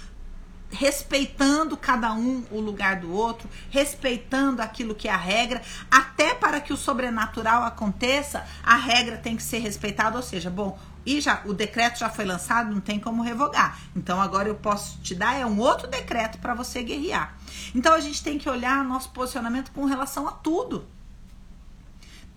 respeitando 0.72 1.76
cada 1.76 2.14
um 2.14 2.44
o 2.50 2.60
lugar 2.60 2.98
do 2.98 3.12
outro, 3.12 3.50
respeitando 3.70 4.62
aquilo 4.62 4.96
que 4.96 5.08
é 5.08 5.12
a 5.12 5.18
regra, 5.18 5.62
até 5.90 6.34
para 6.34 6.62
que 6.62 6.74
o 6.74 6.78
sobrenatural 6.78 7.64
aconteça, 7.64 8.46
a 8.64 8.76
regra 8.76 9.18
tem 9.18 9.36
que 9.36 9.44
ser 9.44 9.60
respeitada, 9.60 10.18
ou 10.18 10.24
seja, 10.24 10.50
bom, 10.50 10.80
e 11.06 11.20
já 11.20 11.42
o 11.46 11.54
decreto 11.54 12.00
já 12.00 12.10
foi 12.10 12.26
lançado, 12.26 12.72
não 12.72 12.80
tem 12.80 13.00
como 13.00 13.24
revogar. 13.24 13.80
Então 13.96 14.22
agora 14.22 14.48
eu 14.48 14.56
posso 14.56 15.00
te 15.00 15.16
dar 15.16 15.36
é 15.36 15.46
um 15.46 15.60
outro 15.60 15.88
decreto 15.88 16.38
para 16.38 16.54
você 16.54 16.84
guerrear. 16.84 17.36
Então 17.74 17.94
a 17.94 18.00
gente 18.00 18.24
tem 18.24 18.38
que 18.38 18.50
olhar 18.50 18.84
nosso 18.84 19.10
posicionamento 19.10 19.72
com 19.72 19.86
relação 19.86 20.28
a 20.28 20.32
tudo. 20.32 20.88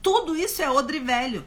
Tudo 0.03 0.37
isso 0.37 0.63
é 0.63 0.71
odre 0.71 0.99
velho. 0.99 1.45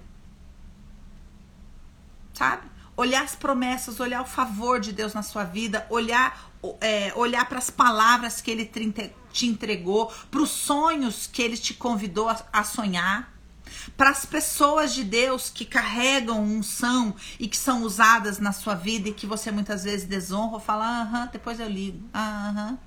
Sabe? 2.33 2.67
Olhar 2.95 3.23
as 3.23 3.35
promessas, 3.35 3.99
olhar 3.99 4.21
o 4.21 4.25
favor 4.25 4.79
de 4.79 4.91
Deus 4.91 5.13
na 5.13 5.23
sua 5.23 5.43
vida, 5.43 5.85
olhar 5.89 6.51
é, 6.81 7.13
olhar 7.15 7.47
para 7.47 7.59
as 7.59 7.69
palavras 7.69 8.41
que 8.41 8.49
ele 8.49 8.65
te 9.31 9.45
entregou, 9.45 10.07
para 10.29 10.41
os 10.41 10.49
sonhos 10.49 11.27
que 11.27 11.41
ele 11.41 11.57
te 11.57 11.73
convidou 11.73 12.27
a, 12.27 12.41
a 12.51 12.63
sonhar, 12.63 13.33
para 13.95 14.09
as 14.09 14.25
pessoas 14.25 14.93
de 14.93 15.03
Deus 15.03 15.49
que 15.49 15.65
carregam 15.65 16.43
unção 16.43 17.15
e 17.39 17.47
que 17.47 17.57
são 17.57 17.83
usadas 17.83 18.39
na 18.39 18.51
sua 18.51 18.75
vida 18.75 19.09
e 19.09 19.13
que 19.13 19.27
você 19.27 19.51
muitas 19.51 19.83
vezes 19.83 20.07
desonra 20.07 20.55
ou 20.55 20.59
fala, 20.59 21.01
aham, 21.01 21.29
depois 21.31 21.59
eu 21.59 21.69
ligo, 21.69 22.07
aham. 22.13 22.77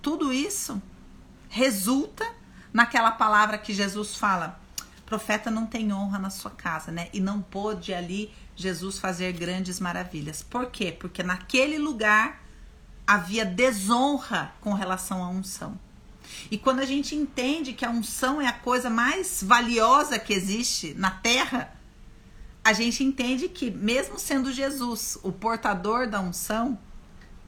Tudo 0.00 0.32
isso 0.32 0.80
resulta 1.48 2.26
naquela 2.72 3.10
palavra 3.10 3.58
que 3.58 3.74
Jesus 3.74 4.14
fala: 4.14 4.60
profeta 5.04 5.50
não 5.50 5.66
tem 5.66 5.92
honra 5.92 6.18
na 6.18 6.30
sua 6.30 6.50
casa, 6.50 6.92
né? 6.92 7.08
E 7.12 7.20
não 7.20 7.40
pôde 7.40 7.94
ali 7.94 8.32
Jesus 8.58 8.98
fazer 8.98 9.32
grandes 9.34 9.78
maravilhas. 9.78 10.42
Por 10.42 10.66
quê? 10.66 10.90
Porque 10.90 11.22
naquele 11.22 11.78
lugar 11.78 12.42
havia 13.06 13.44
desonra 13.44 14.52
com 14.60 14.72
relação 14.72 15.22
à 15.22 15.28
unção. 15.28 15.78
E 16.50 16.58
quando 16.58 16.80
a 16.80 16.84
gente 16.84 17.14
entende 17.14 17.72
que 17.72 17.84
a 17.84 17.90
unção 17.90 18.40
é 18.40 18.48
a 18.48 18.52
coisa 18.52 18.90
mais 18.90 19.44
valiosa 19.44 20.18
que 20.18 20.32
existe 20.32 20.92
na 20.94 21.12
terra, 21.12 21.72
a 22.64 22.72
gente 22.72 23.04
entende 23.04 23.48
que, 23.48 23.70
mesmo 23.70 24.18
sendo 24.18 24.52
Jesus 24.52 25.16
o 25.22 25.30
portador 25.30 26.08
da 26.08 26.20
unção, 26.20 26.76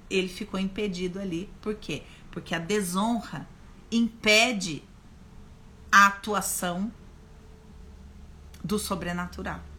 ele 0.08 0.28
ficou 0.28 0.60
impedido 0.60 1.18
ali. 1.18 1.50
Por 1.60 1.74
quê? 1.74 2.04
Porque 2.30 2.54
a 2.54 2.60
desonra 2.60 3.48
impede 3.90 4.84
a 5.90 6.06
atuação 6.06 6.92
do 8.62 8.78
sobrenatural. 8.78 9.69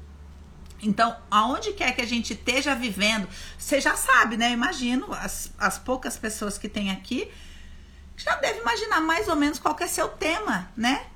Então, 0.82 1.16
aonde 1.30 1.74
quer 1.74 1.94
que 1.96 2.02
a 2.02 2.08
gente 2.08 2.34
esteja 2.34 2.74
vivendo, 2.74 3.28
você 3.58 3.80
já 3.80 3.96
sabe, 3.96 4.36
né? 4.36 4.52
imagino 4.52 5.14
as, 5.14 5.52
as 5.58 5.78
poucas 5.78 6.18
pessoas 6.18 6.58
que 6.58 6.68
tem 6.68 6.90
aqui 6.90 7.32
já 8.18 8.36
deve 8.36 8.60
imaginar 8.60 9.02
mais 9.02 9.28
ou 9.28 9.36
menos 9.36 9.58
qual 9.58 9.76
é 9.80 9.88
seu 9.88 10.08
tema, 10.08 10.70
né? 10.76 11.08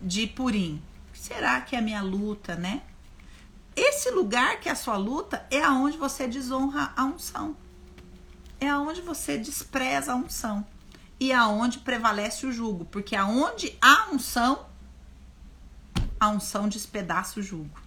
De 0.00 0.26
Purim. 0.26 0.82
Será 1.12 1.60
que 1.60 1.74
é 1.74 1.78
a 1.78 1.82
minha 1.82 2.02
luta, 2.02 2.54
né? 2.54 2.82
Esse 3.74 4.10
lugar 4.10 4.60
que 4.60 4.68
é 4.68 4.72
a 4.72 4.76
sua 4.76 4.96
luta 4.96 5.46
é 5.50 5.62
aonde 5.62 5.96
você 5.96 6.26
desonra 6.26 6.92
a 6.96 7.04
unção. 7.04 7.56
É 8.60 8.68
aonde 8.68 9.00
você 9.00 9.38
despreza 9.38 10.12
a 10.12 10.16
unção. 10.16 10.66
E 11.18 11.32
aonde 11.32 11.78
prevalece 11.78 12.46
o 12.46 12.52
jugo. 12.52 12.84
Porque 12.86 13.16
aonde 13.16 13.76
há 13.80 14.10
unção, 14.12 14.66
a 16.18 16.28
unção 16.28 16.68
despedaça 16.68 17.40
o 17.40 17.42
jugo. 17.42 17.80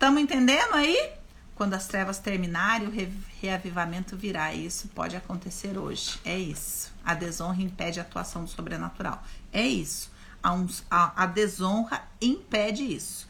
Estamos 0.00 0.22
entendendo 0.22 0.72
aí? 0.76 1.12
Quando 1.54 1.74
as 1.74 1.86
trevas 1.86 2.18
terminarem, 2.18 2.88
o 2.88 2.90
re 2.90 3.12
reavivamento 3.42 4.16
virá. 4.16 4.54
Isso 4.54 4.88
pode 4.88 5.14
acontecer 5.14 5.76
hoje. 5.76 6.18
É 6.24 6.38
isso. 6.38 6.90
A 7.04 7.12
desonra 7.12 7.60
impede 7.60 8.00
a 8.00 8.02
atuação 8.02 8.44
do 8.44 8.48
sobrenatural. 8.48 9.22
É 9.52 9.60
isso. 9.60 10.10
A, 10.42 10.56
a, 10.90 11.24
a 11.24 11.26
desonra 11.26 12.02
impede 12.18 12.82
isso. 12.82 13.28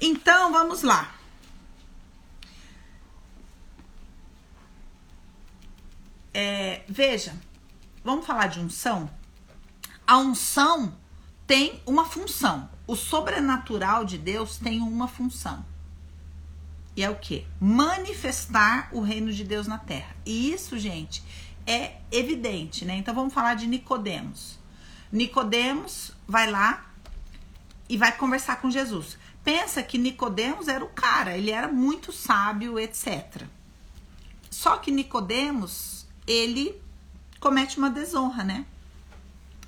Então, 0.00 0.50
vamos 0.50 0.82
lá. 0.82 1.14
É, 6.34 6.82
veja, 6.88 7.32
vamos 8.02 8.26
falar 8.26 8.48
de 8.48 8.58
unção? 8.58 9.08
A 10.04 10.18
unção 10.18 10.98
tem 11.46 11.80
uma 11.86 12.04
função. 12.04 12.68
O 12.88 12.96
sobrenatural 12.96 14.04
de 14.04 14.18
Deus 14.18 14.56
tem 14.58 14.80
uma 14.80 15.06
função. 15.06 15.70
E 16.94 17.02
é 17.02 17.10
o 17.10 17.16
que? 17.16 17.46
Manifestar 17.60 18.88
o 18.92 19.00
reino 19.00 19.32
de 19.32 19.44
Deus 19.44 19.66
na 19.66 19.78
terra. 19.78 20.14
E 20.26 20.52
isso, 20.52 20.78
gente, 20.78 21.22
é 21.66 21.96
evidente, 22.10 22.84
né? 22.84 22.96
Então 22.96 23.14
vamos 23.14 23.32
falar 23.32 23.54
de 23.54 23.66
Nicodemos. 23.66 24.58
Nicodemos 25.10 26.12
vai 26.26 26.50
lá 26.50 26.90
e 27.88 27.96
vai 27.96 28.12
conversar 28.12 28.60
com 28.60 28.70
Jesus. 28.70 29.18
Pensa 29.44 29.82
que 29.82 29.98
Nicodemos 29.98 30.68
era 30.68 30.84
o 30.84 30.88
cara, 30.88 31.36
ele 31.36 31.50
era 31.50 31.68
muito 31.68 32.12
sábio, 32.12 32.78
etc. 32.78 33.42
Só 34.50 34.76
que 34.76 34.90
Nicodemos, 34.90 36.06
ele 36.26 36.80
comete 37.40 37.78
uma 37.78 37.90
desonra, 37.90 38.44
né? 38.44 38.64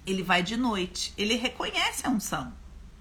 Ele 0.07 0.23
vai 0.23 0.43
de 0.43 0.57
noite, 0.57 1.13
ele 1.17 1.35
reconhece 1.35 2.07
a 2.07 2.11
unção. 2.11 2.53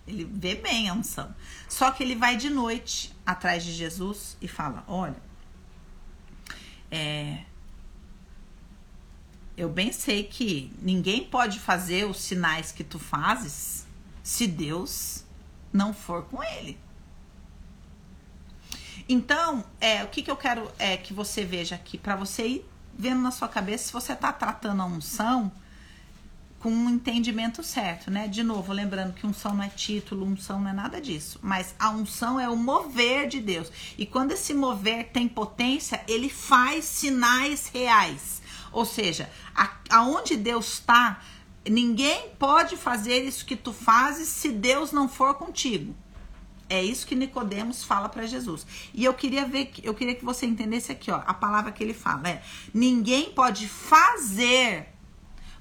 Ele 0.08 0.26
vê 0.26 0.56
bem 0.56 0.89
a 0.89 0.94
unção. 0.94 1.34
Só 1.70 1.92
que 1.92 2.04
ele 2.04 2.16
vai 2.16 2.36
de 2.36 2.50
noite 2.50 3.13
atrás 3.26 3.63
de 3.63 3.72
Jesus 3.72 4.38
e 4.42 4.48
fala: 4.48 4.84
Olha, 4.88 5.22
é, 6.92 7.44
eu 9.56 9.70
bem 9.70 9.92
sei 9.92 10.24
que 10.24 10.74
ninguém 10.82 11.24
pode 11.24 11.60
fazer 11.60 12.06
os 12.06 12.22
sinais 12.22 12.72
que 12.72 12.84
tu 12.84 13.00
fazes 13.00 13.86
se 14.22 14.48
Deus 14.48 15.24
não 15.72 15.94
for 15.94 16.24
com 16.24 16.44
ele. 16.44 16.80
Então, 19.08 19.63
é, 19.82 20.04
o 20.04 20.08
que, 20.08 20.22
que 20.22 20.32
eu 20.32 20.38
quero 20.38 20.72
é 20.80 20.96
que 20.96 21.13
você 21.13 21.44
veja 21.44 21.76
aqui, 21.76 21.98
para 21.98 22.16
você 22.16 22.48
ir 22.48 22.66
vendo 22.98 23.22
na 23.22 23.32
sua 23.32 23.48
cabeça 23.48 23.88
se 23.88 23.94
você 23.94 24.13
está 24.13 24.32
tratando 24.32 24.82
a 24.82 24.86
unção 24.86 25.52
com 26.63 26.71
um 26.71 26.89
entendimento 26.89 27.62
certo, 27.62 28.10
né? 28.10 28.26
De 28.26 28.41
novo, 28.41 28.71
lembrando 28.71 29.12
que 29.12 29.28
unção 29.28 29.54
não 29.54 29.65
é 29.65 29.67
título, 29.67 30.26
unção 30.26 30.62
não 30.62 30.69
é 30.69 30.73
nada 30.73 31.02
disso, 31.02 31.38
mas 31.43 31.76
a 31.78 31.89
unção 31.89 32.39
é 32.39 32.47
o 32.47 32.56
mover 32.56 33.28
de 33.28 33.41
Deus. 33.41 33.69
E 33.97 34.06
quando 34.06 34.32
esse 34.32 34.54
mover 34.54 35.10
tem 35.10 35.28
potência, 35.28 36.02
ele 36.08 36.30
faz 36.30 36.86
sinais 36.86 37.67
reais. 37.67 38.41
Ou 38.71 38.86
seja, 38.86 39.30
a, 39.54 39.71
aonde 39.89 40.38
Deus 40.38 40.76
está, 40.76 41.21
ninguém 41.69 42.30
pode 42.39 42.78
fazer 42.78 43.26
isso 43.26 43.45
que 43.45 43.58
tu 43.58 43.73
fazes 43.73 44.30
se 44.30 44.47
Deus 44.47 44.93
não 44.93 45.10
for 45.10 45.34
contigo. 45.34 45.93
É 46.69 46.82
isso 46.82 47.06
que 47.06 47.13
Nicodemos 47.13 47.84
fala 47.84 48.08
para 48.08 48.26
Jesus. 48.26 48.65
E 48.93 49.04
eu 49.04 49.13
queria 49.13 49.43
ver, 49.45 49.73
eu 49.84 49.93
queria 49.93 50.15
que 50.15 50.23
você 50.23 50.45
entendesse 50.45 50.93
aqui, 50.93 51.12
ó, 51.12 51.21
a 51.28 51.34
palavra 51.34 51.73
que 51.73 51.84
ele 51.84 51.93
fala 51.93 52.30
é: 52.30 52.41
ninguém 52.73 53.32
pode 53.32 53.67
fazer. 53.67 54.88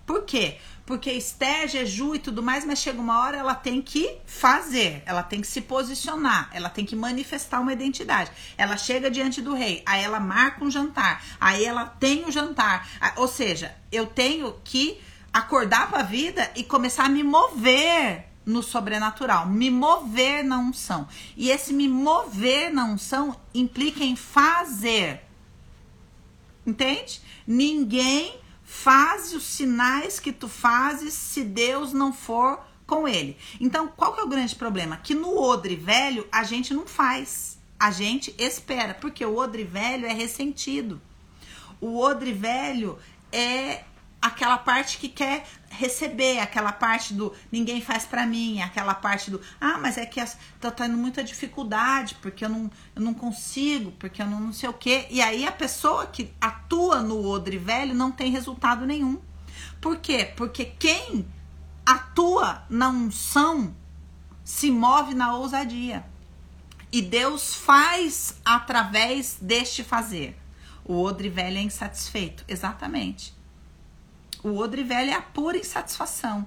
Por 0.06 0.22
quê? 0.22 0.58
Porque 0.92 1.10
Esther, 1.10 1.66
Jeju 1.68 2.16
e 2.16 2.18
tudo 2.18 2.42
mais, 2.42 2.66
mas 2.66 2.78
chega 2.78 3.00
uma 3.00 3.18
hora 3.18 3.38
ela 3.38 3.54
tem 3.54 3.80
que 3.80 4.18
fazer, 4.26 5.02
ela 5.06 5.22
tem 5.22 5.40
que 5.40 5.46
se 5.46 5.62
posicionar, 5.62 6.50
ela 6.52 6.68
tem 6.68 6.84
que 6.84 6.94
manifestar 6.94 7.60
uma 7.60 7.72
identidade. 7.72 8.30
Ela 8.58 8.76
chega 8.76 9.10
diante 9.10 9.40
do 9.40 9.54
rei, 9.54 9.82
aí 9.86 10.04
ela 10.04 10.20
marca 10.20 10.62
um 10.62 10.70
jantar, 10.70 11.24
aí 11.40 11.64
ela 11.64 11.86
tem 11.86 12.24
o 12.24 12.28
um 12.28 12.30
jantar. 12.30 12.86
Ou 13.16 13.26
seja, 13.26 13.74
eu 13.90 14.04
tenho 14.04 14.54
que 14.62 15.00
acordar 15.32 15.88
para 15.88 16.00
a 16.00 16.02
vida 16.02 16.50
e 16.54 16.62
começar 16.62 17.06
a 17.06 17.08
me 17.08 17.24
mover 17.24 18.26
no 18.44 18.62
sobrenatural, 18.62 19.46
me 19.46 19.70
mover 19.70 20.44
na 20.44 20.58
unção. 20.58 21.08
E 21.34 21.48
esse 21.48 21.72
me 21.72 21.88
mover 21.88 22.70
na 22.70 22.84
unção 22.84 23.34
implica 23.54 24.04
em 24.04 24.14
fazer. 24.14 25.22
Entende? 26.66 27.22
Ninguém 27.46 28.41
faz 28.72 29.34
os 29.34 29.44
sinais 29.44 30.18
que 30.18 30.32
tu 30.32 30.48
fazes 30.48 31.12
se 31.12 31.44
Deus 31.44 31.92
não 31.92 32.10
for 32.10 32.58
com 32.86 33.06
ele. 33.06 33.36
Então, 33.60 33.86
qual 33.86 34.14
que 34.14 34.20
é 34.20 34.24
o 34.24 34.28
grande 34.28 34.56
problema? 34.56 34.96
Que 34.96 35.14
no 35.14 35.38
odre 35.38 35.76
velho 35.76 36.26
a 36.32 36.42
gente 36.42 36.72
não 36.72 36.86
faz. 36.86 37.58
A 37.78 37.90
gente 37.90 38.34
espera, 38.38 38.94
porque 38.94 39.24
o 39.24 39.36
odre 39.36 39.62
velho 39.62 40.06
é 40.06 40.12
ressentido. 40.12 41.00
O 41.80 42.00
odre 42.00 42.32
velho 42.32 42.98
é 43.30 43.84
aquela 44.22 44.56
parte 44.56 44.98
que 44.98 45.08
quer 45.08 45.44
receber, 45.68 46.38
aquela 46.38 46.70
parte 46.70 47.12
do 47.12 47.34
ninguém 47.50 47.80
faz 47.80 48.06
para 48.06 48.24
mim, 48.24 48.60
aquela 48.60 48.94
parte 48.94 49.32
do 49.32 49.40
ah, 49.60 49.78
mas 49.78 49.98
é 49.98 50.06
que 50.06 50.22
tô 50.60 50.70
tendo 50.70 50.96
muita 50.96 51.24
dificuldade 51.24 52.14
porque 52.22 52.44
eu 52.44 52.48
não, 52.48 52.70
eu 52.94 53.02
não 53.02 53.12
consigo, 53.12 53.90
porque 53.92 54.22
eu 54.22 54.26
não, 54.26 54.38
não 54.38 54.52
sei 54.52 54.68
o 54.68 54.72
quê. 54.72 55.06
E 55.10 55.20
aí 55.20 55.44
a 55.44 55.50
pessoa 55.50 56.06
que 56.06 56.32
atua 56.40 57.02
no 57.02 57.26
odre 57.26 57.58
velho 57.58 57.94
não 57.94 58.12
tem 58.12 58.30
resultado 58.30 58.86
nenhum. 58.86 59.20
Por 59.80 59.96
quê? 59.96 60.32
Porque 60.36 60.64
quem 60.64 61.26
atua 61.84 62.64
na 62.70 62.88
unção 62.88 63.74
se 64.44 64.70
move 64.70 65.14
na 65.14 65.34
ousadia. 65.34 66.04
E 66.92 67.02
Deus 67.02 67.54
faz 67.54 68.36
através 68.44 69.38
deste 69.40 69.82
fazer. 69.82 70.38
O 70.84 71.00
odre 71.02 71.28
velho 71.28 71.58
é 71.58 71.62
insatisfeito. 71.62 72.44
Exatamente. 72.46 73.34
O 74.42 74.56
odre 74.58 74.82
velho 74.82 75.10
é 75.10 75.14
a 75.14 75.22
pura 75.22 75.56
insatisfação. 75.56 76.46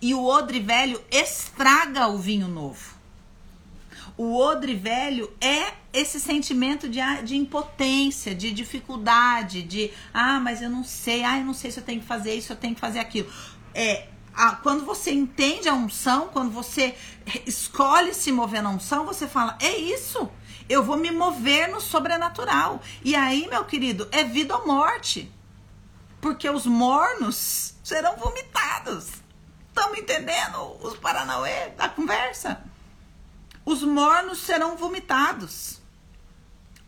E 0.00 0.14
o 0.14 0.24
odre 0.24 0.60
velho 0.60 1.02
estraga 1.10 2.08
o 2.08 2.18
vinho 2.18 2.48
novo. 2.48 2.94
O 4.16 4.38
odre 4.38 4.74
velho 4.74 5.32
é 5.40 5.74
esse 5.92 6.20
sentimento 6.20 6.88
de, 6.88 7.00
de 7.24 7.36
impotência, 7.36 8.34
de 8.34 8.52
dificuldade, 8.52 9.62
de 9.62 9.90
ah, 10.12 10.38
mas 10.38 10.62
eu 10.62 10.70
não 10.70 10.84
sei, 10.84 11.24
ah, 11.24 11.38
eu 11.38 11.44
não 11.44 11.54
sei 11.54 11.70
se 11.70 11.80
eu 11.80 11.84
tenho 11.84 12.00
que 12.00 12.06
fazer 12.06 12.34
isso, 12.34 12.52
eu 12.52 12.56
tenho 12.56 12.74
que 12.74 12.80
fazer 12.80 13.00
aquilo. 13.00 13.28
É, 13.74 14.06
a, 14.32 14.52
quando 14.56 14.84
você 14.84 15.12
entende 15.12 15.68
a 15.68 15.74
unção, 15.74 16.28
quando 16.28 16.50
você 16.50 16.94
escolhe 17.44 18.14
se 18.14 18.30
mover 18.30 18.62
na 18.62 18.70
unção, 18.70 19.04
você 19.04 19.26
fala: 19.26 19.58
é 19.60 19.76
isso, 19.76 20.30
eu 20.68 20.82
vou 20.82 20.96
me 20.96 21.10
mover 21.10 21.68
no 21.68 21.80
sobrenatural. 21.80 22.80
E 23.04 23.14
aí, 23.14 23.48
meu 23.48 23.64
querido, 23.64 24.08
é 24.12 24.22
vida 24.22 24.56
ou 24.56 24.66
morte 24.66 25.30
porque 26.24 26.48
os 26.48 26.64
mornos 26.64 27.74
serão 27.84 28.16
vomitados. 28.16 29.08
Estão 29.68 29.94
entendendo 29.94 30.74
os 30.80 30.96
paranauê 30.96 31.68
da 31.76 31.86
conversa? 31.86 32.64
Os 33.62 33.82
mornos 33.82 34.38
serão 34.38 34.74
vomitados. 34.74 35.82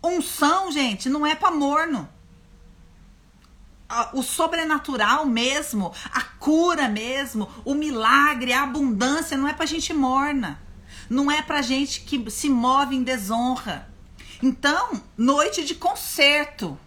Unção, 0.02 0.72
gente, 0.72 1.10
não 1.10 1.26
é 1.26 1.34
para 1.34 1.50
morno. 1.50 2.08
O 4.14 4.22
sobrenatural 4.22 5.26
mesmo, 5.26 5.92
a 6.10 6.22
cura 6.22 6.88
mesmo, 6.88 7.46
o 7.62 7.74
milagre, 7.74 8.54
a 8.54 8.62
abundância 8.62 9.36
não 9.36 9.46
é 9.46 9.52
para 9.52 9.66
gente 9.66 9.92
morna. 9.92 10.62
Não 11.10 11.30
é 11.30 11.42
para 11.42 11.60
gente 11.60 12.00
que 12.00 12.30
se 12.30 12.48
move 12.48 12.96
em 12.96 13.02
desonra. 13.02 13.86
Então, 14.42 15.02
noite 15.14 15.62
de 15.62 15.74
concerto 15.74 16.80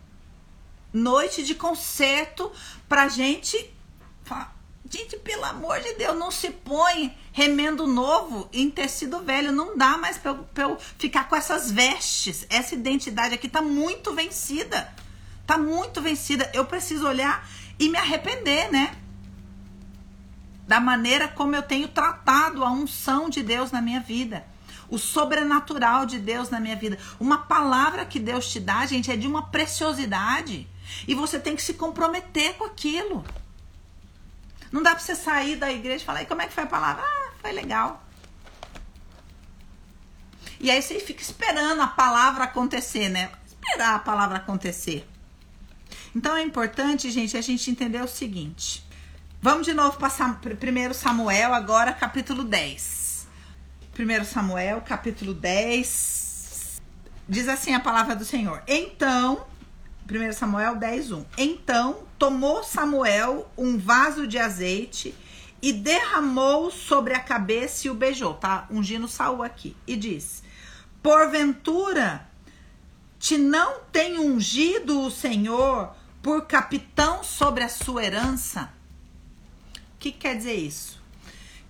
noite 0.94 1.44
de 1.44 1.56
concerto 1.56 2.52
pra 2.88 3.08
gente. 3.08 3.74
Gente, 4.90 5.18
pelo 5.18 5.46
amor 5.46 5.80
de 5.82 5.94
Deus, 5.94 6.18
não 6.18 6.32
se 6.32 6.50
põe 6.50 7.16
remendo 7.32 7.86
novo 7.86 8.50
em 8.52 8.70
tecido 8.70 9.20
velho. 9.20 9.52
Não 9.52 9.78
dá 9.78 9.98
mais 9.98 10.18
pra 10.18 10.32
eu, 10.32 10.38
pra 10.38 10.64
eu 10.64 10.78
ficar 10.98 11.28
com 11.30 11.36
essas 11.36 11.72
vestes. 11.72 12.46
Essa 12.50 12.76
identidade 12.76 13.36
aqui 13.36 13.48
tá 13.48 13.62
muito 13.62 14.14
vencida. 14.14 14.92
Tá 15.46 15.58
muito 15.58 16.02
vencida. 16.02 16.50
Eu 16.54 16.66
preciso 16.66 17.08
olhar 17.08 17.48
e 17.78 17.90
me 17.90 17.98
arrepender, 17.98 18.72
né? 18.72 18.96
Da 20.68 20.80
maneira 20.80 21.28
como 21.28 21.56
eu 21.56 21.62
tenho 21.62 21.88
tratado 21.88 22.64
a 22.64 22.72
unção 22.72 23.30
de 23.30 23.44
Deus 23.44 23.72
na 23.72 23.82
minha 23.82 24.00
vida 24.00 24.46
o 24.90 24.98
sobrenatural 24.98 26.06
de 26.06 26.18
Deus 26.18 26.50
na 26.50 26.60
minha 26.60 26.76
vida. 26.76 26.98
Uma 27.20 27.38
palavra 27.38 28.06
que 28.06 28.20
Deus 28.20 28.52
te 28.52 28.60
dá, 28.60 28.86
gente, 28.86 29.12
é 29.12 29.16
de 29.16 29.28
uma 29.28 29.44
preciosidade. 29.44 30.68
E 31.08 31.16
você 31.16 31.40
tem 31.40 31.56
que 31.56 31.62
se 31.62 31.74
comprometer 31.74 32.56
com 32.56 32.66
aquilo. 32.66 33.26
Não 34.72 34.84
dá 34.84 34.92
para 34.92 35.00
você 35.00 35.16
sair 35.16 35.56
da 35.56 35.72
igreja 35.72 36.04
e 36.04 36.06
falar, 36.06 36.22
e 36.22 36.26
como 36.26 36.42
é 36.42 36.48
que 36.48 36.54
foi 36.54 36.64
a 36.64 36.68
palavra? 36.68 37.04
Ah, 37.04 37.32
foi 37.42 37.52
legal. 37.52 38.04
E 40.60 40.70
aí 40.70 40.82
você 40.82 41.00
fica 41.00 41.22
esperando 41.22 41.82
a 41.82 41.88
palavra 41.88 42.44
acontecer, 42.44 43.10
né? 43.10 43.32
Esperar 43.48 43.96
a 43.96 44.00
palavra 44.00 44.38
acontecer. 44.38 45.08
Então 46.16 46.36
é 46.36 46.44
importante, 46.44 47.10
gente, 47.10 47.38
a 47.38 47.42
gente 47.42 47.72
entender 47.72 48.02
o 48.02 48.08
seguinte. 48.08 48.84
Vamos 49.42 49.66
de 49.66 49.74
novo 49.74 49.98
para 49.98 50.10
1 50.10 50.94
Samuel, 50.94 51.54
agora 51.54 51.94
capítulo 51.94 52.44
10. 52.44 53.28
1 53.98 54.26
Samuel, 54.26 54.82
capítulo 54.82 55.34
10. 55.34 56.82
Diz 57.28 57.48
assim 57.48 57.74
a 57.74 57.80
palavra 57.80 58.16
do 58.16 58.26
Senhor. 58.26 58.62
Então 58.68 59.46
1 60.10 60.34
Samuel 60.34 60.76
10, 60.76 61.12
1. 61.12 61.26
Então 61.38 62.00
tomou 62.18 62.64
Samuel 62.64 63.50
um 63.56 63.78
vaso 63.78 64.26
de 64.26 64.40
azeite 64.40 65.14
e 65.62 65.72
derramou 65.72 66.72
sobre 66.72 67.14
a 67.14 67.20
cabeça 67.20 67.88
e 67.88 67.90
o 67.92 67.94
beijou, 67.94 68.34
tá? 68.34 68.66
Ungindo 68.72 69.08
Saul 69.08 69.44
aqui. 69.44 69.76
E 69.86 69.96
disse: 69.96 70.42
Porventura 71.04 72.28
te 73.20 73.38
não 73.38 73.82
tem 73.92 74.18
ungido 74.18 75.02
o 75.02 75.12
Senhor 75.12 75.94
por 76.24 76.46
capitão 76.46 77.24
sobre 77.24 77.64
a 77.64 77.70
sua 77.70 78.04
herança? 78.04 78.74
O 79.76 80.00
que 80.00 80.12
quer 80.12 80.36
dizer 80.38 80.56
isso? 80.56 81.00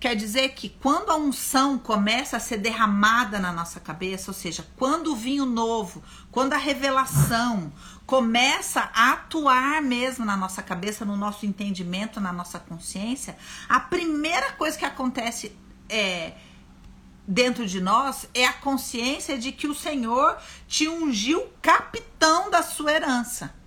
Quer 0.00 0.16
dizer 0.16 0.54
que 0.54 0.70
quando 0.70 1.10
a 1.10 1.16
unção 1.16 1.78
começa 1.78 2.38
a 2.38 2.40
ser 2.40 2.56
derramada 2.56 3.38
na 3.38 3.52
nossa 3.52 3.78
cabeça, 3.78 4.30
ou 4.30 4.34
seja, 4.34 4.66
quando 4.78 5.12
o 5.12 5.16
vinho 5.16 5.44
novo, 5.44 6.02
quando 6.32 6.54
a 6.54 6.56
revelação 6.56 7.70
começa 8.06 8.90
a 8.94 9.12
atuar 9.12 9.82
mesmo 9.82 10.24
na 10.24 10.38
nossa 10.38 10.62
cabeça, 10.62 11.04
no 11.04 11.18
nosso 11.18 11.44
entendimento, 11.44 12.18
na 12.18 12.32
nossa 12.32 12.58
consciência, 12.58 13.36
a 13.68 13.78
primeira 13.78 14.52
coisa 14.52 14.78
que 14.78 14.86
acontece 14.86 15.54
é, 15.86 16.32
dentro 17.28 17.66
de 17.66 17.78
nós 17.78 18.26
é 18.32 18.46
a 18.46 18.54
consciência 18.54 19.36
de 19.36 19.52
que 19.52 19.66
o 19.66 19.74
Senhor 19.74 20.38
te 20.66 20.88
ungiu 20.88 21.46
capitão 21.60 22.50
da 22.50 22.62
sua 22.62 22.90
herança. 22.90 23.59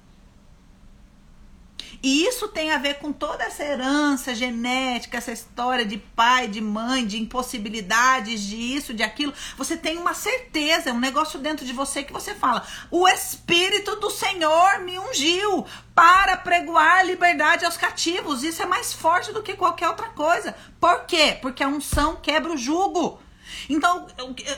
E 2.03 2.25
isso 2.25 2.49
tem 2.49 2.69
a 2.69 2.77
ver 2.77 2.95
com 2.95 3.13
toda 3.13 3.45
essa 3.45 3.63
herança 3.63 4.35
genética, 4.35 5.17
essa 5.17 5.31
história 5.31 5.85
de 5.85 5.97
pai, 5.97 6.49
de 6.49 6.59
mãe, 6.59 7.07
de 7.07 7.17
impossibilidades, 7.17 8.41
de 8.41 8.57
isso, 8.57 8.93
de 8.93 9.01
aquilo. 9.01 9.33
Você 9.57 9.77
tem 9.77 9.97
uma 9.97 10.13
certeza, 10.13 10.89
é 10.89 10.93
um 10.93 10.99
negócio 10.99 11.39
dentro 11.39 11.65
de 11.65 11.71
você 11.71 12.03
que 12.03 12.11
você 12.11 12.35
fala: 12.35 12.67
o 12.91 13.07
Espírito 13.07 13.95
do 13.95 14.09
Senhor 14.09 14.79
me 14.79 14.99
ungiu 14.99 15.65
para 15.95 16.35
pregoar 16.35 17.05
liberdade 17.05 17.63
aos 17.63 17.77
cativos. 17.77 18.43
Isso 18.43 18.61
é 18.61 18.65
mais 18.65 18.91
forte 18.91 19.31
do 19.31 19.41
que 19.41 19.55
qualquer 19.55 19.87
outra 19.87 20.09
coisa. 20.09 20.53
Por 20.81 21.05
quê? 21.05 21.37
Porque 21.41 21.63
a 21.63 21.69
unção 21.69 22.17
quebra 22.17 22.51
o 22.51 22.57
jugo. 22.57 23.22
Então, 23.69 24.07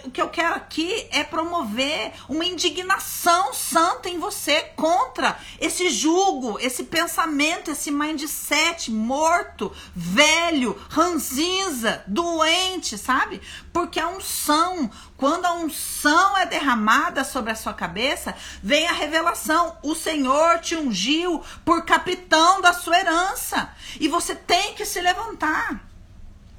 o 0.04 0.12
que 0.12 0.22
eu 0.22 0.30
quero 0.30 0.56
aqui 0.56 1.08
é 1.12 1.24
promover 1.24 2.12
uma 2.28 2.46
indignação 2.46 3.54
santa 3.54 4.10
em 4.10 4.20
você 4.20 4.62
contra 4.76 5.38
esse 5.60 5.90
julgo, 5.90 6.60
esse 6.60 6.84
pensamento, 6.86 7.72
esse 7.72 7.92
mindset 7.92 8.92
morto, 8.92 9.72
velho, 9.96 10.80
ranzinza, 10.90 12.04
doente, 12.08 12.98
sabe? 12.98 13.42
Porque 13.72 14.00
a 14.00 14.08
unção, 14.08 14.90
quando 15.18 15.46
a 15.46 15.54
unção 15.54 16.38
é 16.38 16.46
derramada 16.46 17.24
sobre 17.24 17.52
a 17.52 17.56
sua 17.56 17.74
cabeça, 17.74 18.36
vem 18.62 18.88
a 18.88 18.94
revelação: 18.94 19.78
o 19.84 19.96
Senhor 19.96 20.60
te 20.60 20.76
ungiu 20.76 21.44
por 21.64 21.86
capitão 21.86 22.62
da 22.62 22.74
sua 22.74 23.00
herança. 23.00 23.70
E 24.00 24.08
você 24.08 24.36
tem 24.36 24.74
que 24.74 24.86
se 24.86 25.02
levantar. 25.02 25.86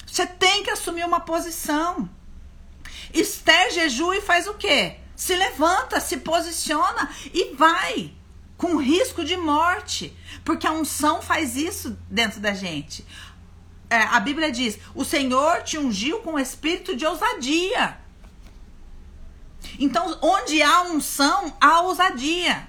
Você 0.07 0.27
tem 0.27 0.63
que 0.63 0.71
assumir 0.71 1.05
uma 1.05 1.21
posição. 1.21 2.09
Esther 3.21 3.73
jejua 3.73 4.17
e 4.17 4.21
faz 4.21 4.47
o 4.47 4.55
quê? 4.55 4.97
Se 5.15 5.35
levanta, 5.35 6.01
se 6.01 6.19
posiciona 6.19 7.11
e 7.33 7.55
vai 7.55 8.13
com 8.57 8.77
risco 8.77 9.25
de 9.25 9.37
morte, 9.37 10.17
porque 10.45 10.67
a 10.67 10.73
unção 10.73 11.21
faz 11.21 11.57
isso 11.57 11.99
dentro 12.11 12.41
da 12.41 12.55
gente. 12.55 13.05
É, 13.89 13.97
a 13.97 14.21
Bíblia 14.21 14.51
diz: 14.51 14.79
o 14.95 15.05
Senhor 15.05 15.63
te 15.63 15.79
ungiu 15.79 16.21
com 16.21 16.35
o 16.35 16.39
espírito 16.39 16.97
de 16.97 17.07
ousadia. 17.07 17.99
Então, 19.79 20.19
onde 20.23 20.63
há 20.63 20.83
unção, 20.83 21.57
há 21.61 21.81
ousadia. 21.83 22.69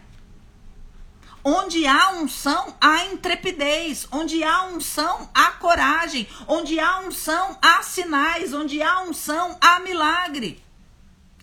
Onde 1.50 1.88
há 1.88 2.10
unção, 2.12 2.76
há 2.82 3.06
intrepidez. 3.06 4.06
Onde 4.12 4.44
há 4.44 4.66
unção, 4.66 5.30
há 5.34 5.52
coragem. 5.52 6.28
Onde 6.46 6.78
há 6.78 7.00
unção, 7.00 7.58
há 7.62 7.82
sinais. 7.82 8.54
Onde 8.54 8.82
há 8.82 9.00
unção, 9.04 9.58
há 9.62 9.80
milagre. 9.80 10.62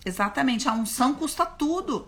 Exatamente, 0.05 0.69
a 0.69 0.73
unção 0.73 1.15
custa 1.15 1.43
tudo. 1.43 2.07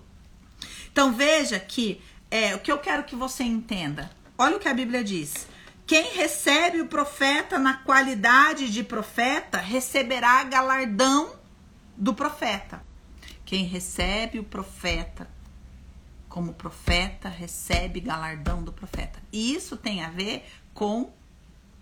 Então 0.91 1.11
veja 1.11 1.59
que 1.59 1.99
é, 2.29 2.53
o 2.53 2.59
que 2.59 2.71
eu 2.71 2.77
quero 2.77 3.03
que 3.03 3.15
você 3.15 3.43
entenda. 3.43 4.11
Olha 4.37 4.57
o 4.57 4.59
que 4.59 4.69
a 4.69 4.75
Bíblia 4.75 5.03
diz. 5.03 5.47
Quem 5.87 6.11
recebe 6.13 6.79
o 6.79 6.87
profeta 6.87 7.57
na 7.57 7.77
qualidade 7.77 8.71
de 8.71 8.83
profeta 8.83 9.57
receberá 9.57 10.43
galardão 10.43 11.35
do 11.97 12.13
profeta. 12.13 12.79
Quem 13.43 13.65
recebe 13.65 14.37
o 14.37 14.43
profeta 14.43 15.27
como 16.37 16.53
profeta, 16.53 17.29
recebe 17.29 17.99
galardão 17.99 18.61
do 18.61 18.71
profeta. 18.71 19.19
E 19.31 19.55
isso 19.55 19.75
tem 19.75 20.03
a 20.03 20.09
ver 20.11 20.47
com 20.71 21.11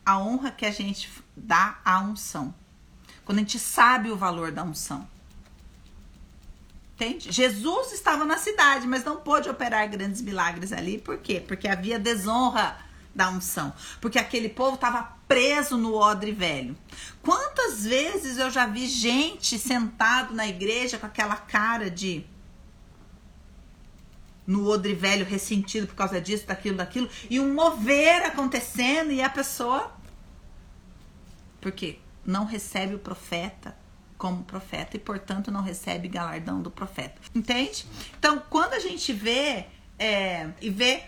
a 0.06 0.18
honra 0.18 0.50
que 0.50 0.66
a 0.66 0.72
gente 0.72 1.12
dá 1.36 1.78
à 1.84 2.00
unção. 2.00 2.56
Quando 3.26 3.40
a 3.40 3.42
gente 3.42 3.60
sabe 3.60 4.10
o 4.10 4.16
valor 4.16 4.54
da 4.54 4.64
unção. 4.64 5.06
Entende? 6.94 7.34
Jesus 7.34 7.92
estava 7.92 8.24
na 8.24 8.38
cidade, 8.38 8.88
mas 8.88 9.04
não 9.04 9.18
pôde 9.18 9.50
operar 9.50 9.90
grandes 9.90 10.22
milagres 10.22 10.72
ali. 10.72 11.00
Por 11.00 11.18
quê? 11.18 11.44
Porque 11.46 11.68
havia 11.68 12.00
desonra 12.00 12.78
da 13.14 13.30
unção. 13.30 13.74
Porque 14.00 14.18
aquele 14.18 14.48
povo 14.48 14.76
estava 14.76 15.18
preso 15.28 15.76
no 15.76 15.96
odre 15.96 16.32
velho. 16.32 16.78
Quantas 17.22 17.84
vezes 17.84 18.38
eu 18.38 18.50
já 18.50 18.66
vi 18.66 18.88
gente 18.88 19.60
sentado 19.60 20.34
na 20.34 20.48
igreja 20.48 20.98
com 20.98 21.08
aquela 21.08 21.36
cara 21.36 21.92
de 21.92 22.26
no 24.46 24.70
odre 24.70 24.94
velho 24.94 25.26
ressentido 25.26 25.88
por 25.88 25.96
causa 25.96 26.22
disso, 26.22 26.46
daquilo, 26.46 26.78
daquilo, 26.78 27.10
e 27.30 27.40
um 27.40 27.54
mover 27.54 28.24
acontecendo 28.24 29.12
e 29.12 29.22
a 29.22 29.30
pessoa 29.30 29.92
porque 31.60 31.98
não 32.24 32.46
recebe 32.46 32.94
o 32.94 33.00
profeta 33.00 33.76
como 34.20 34.44
profeta 34.44 34.96
e 34.96 35.00
portanto 35.00 35.52
não 35.52 35.62
recebe 35.62 36.08
galardão 36.08 36.62
do 36.62 36.70
profeta. 36.70 37.20
Entende? 37.34 37.86
Então, 38.20 38.42
quando 38.50 38.74
a 38.74 38.80
gente 38.80 39.12
vê 39.12 39.66
é, 39.98 40.50
e 40.62 40.70
vê 40.70 41.04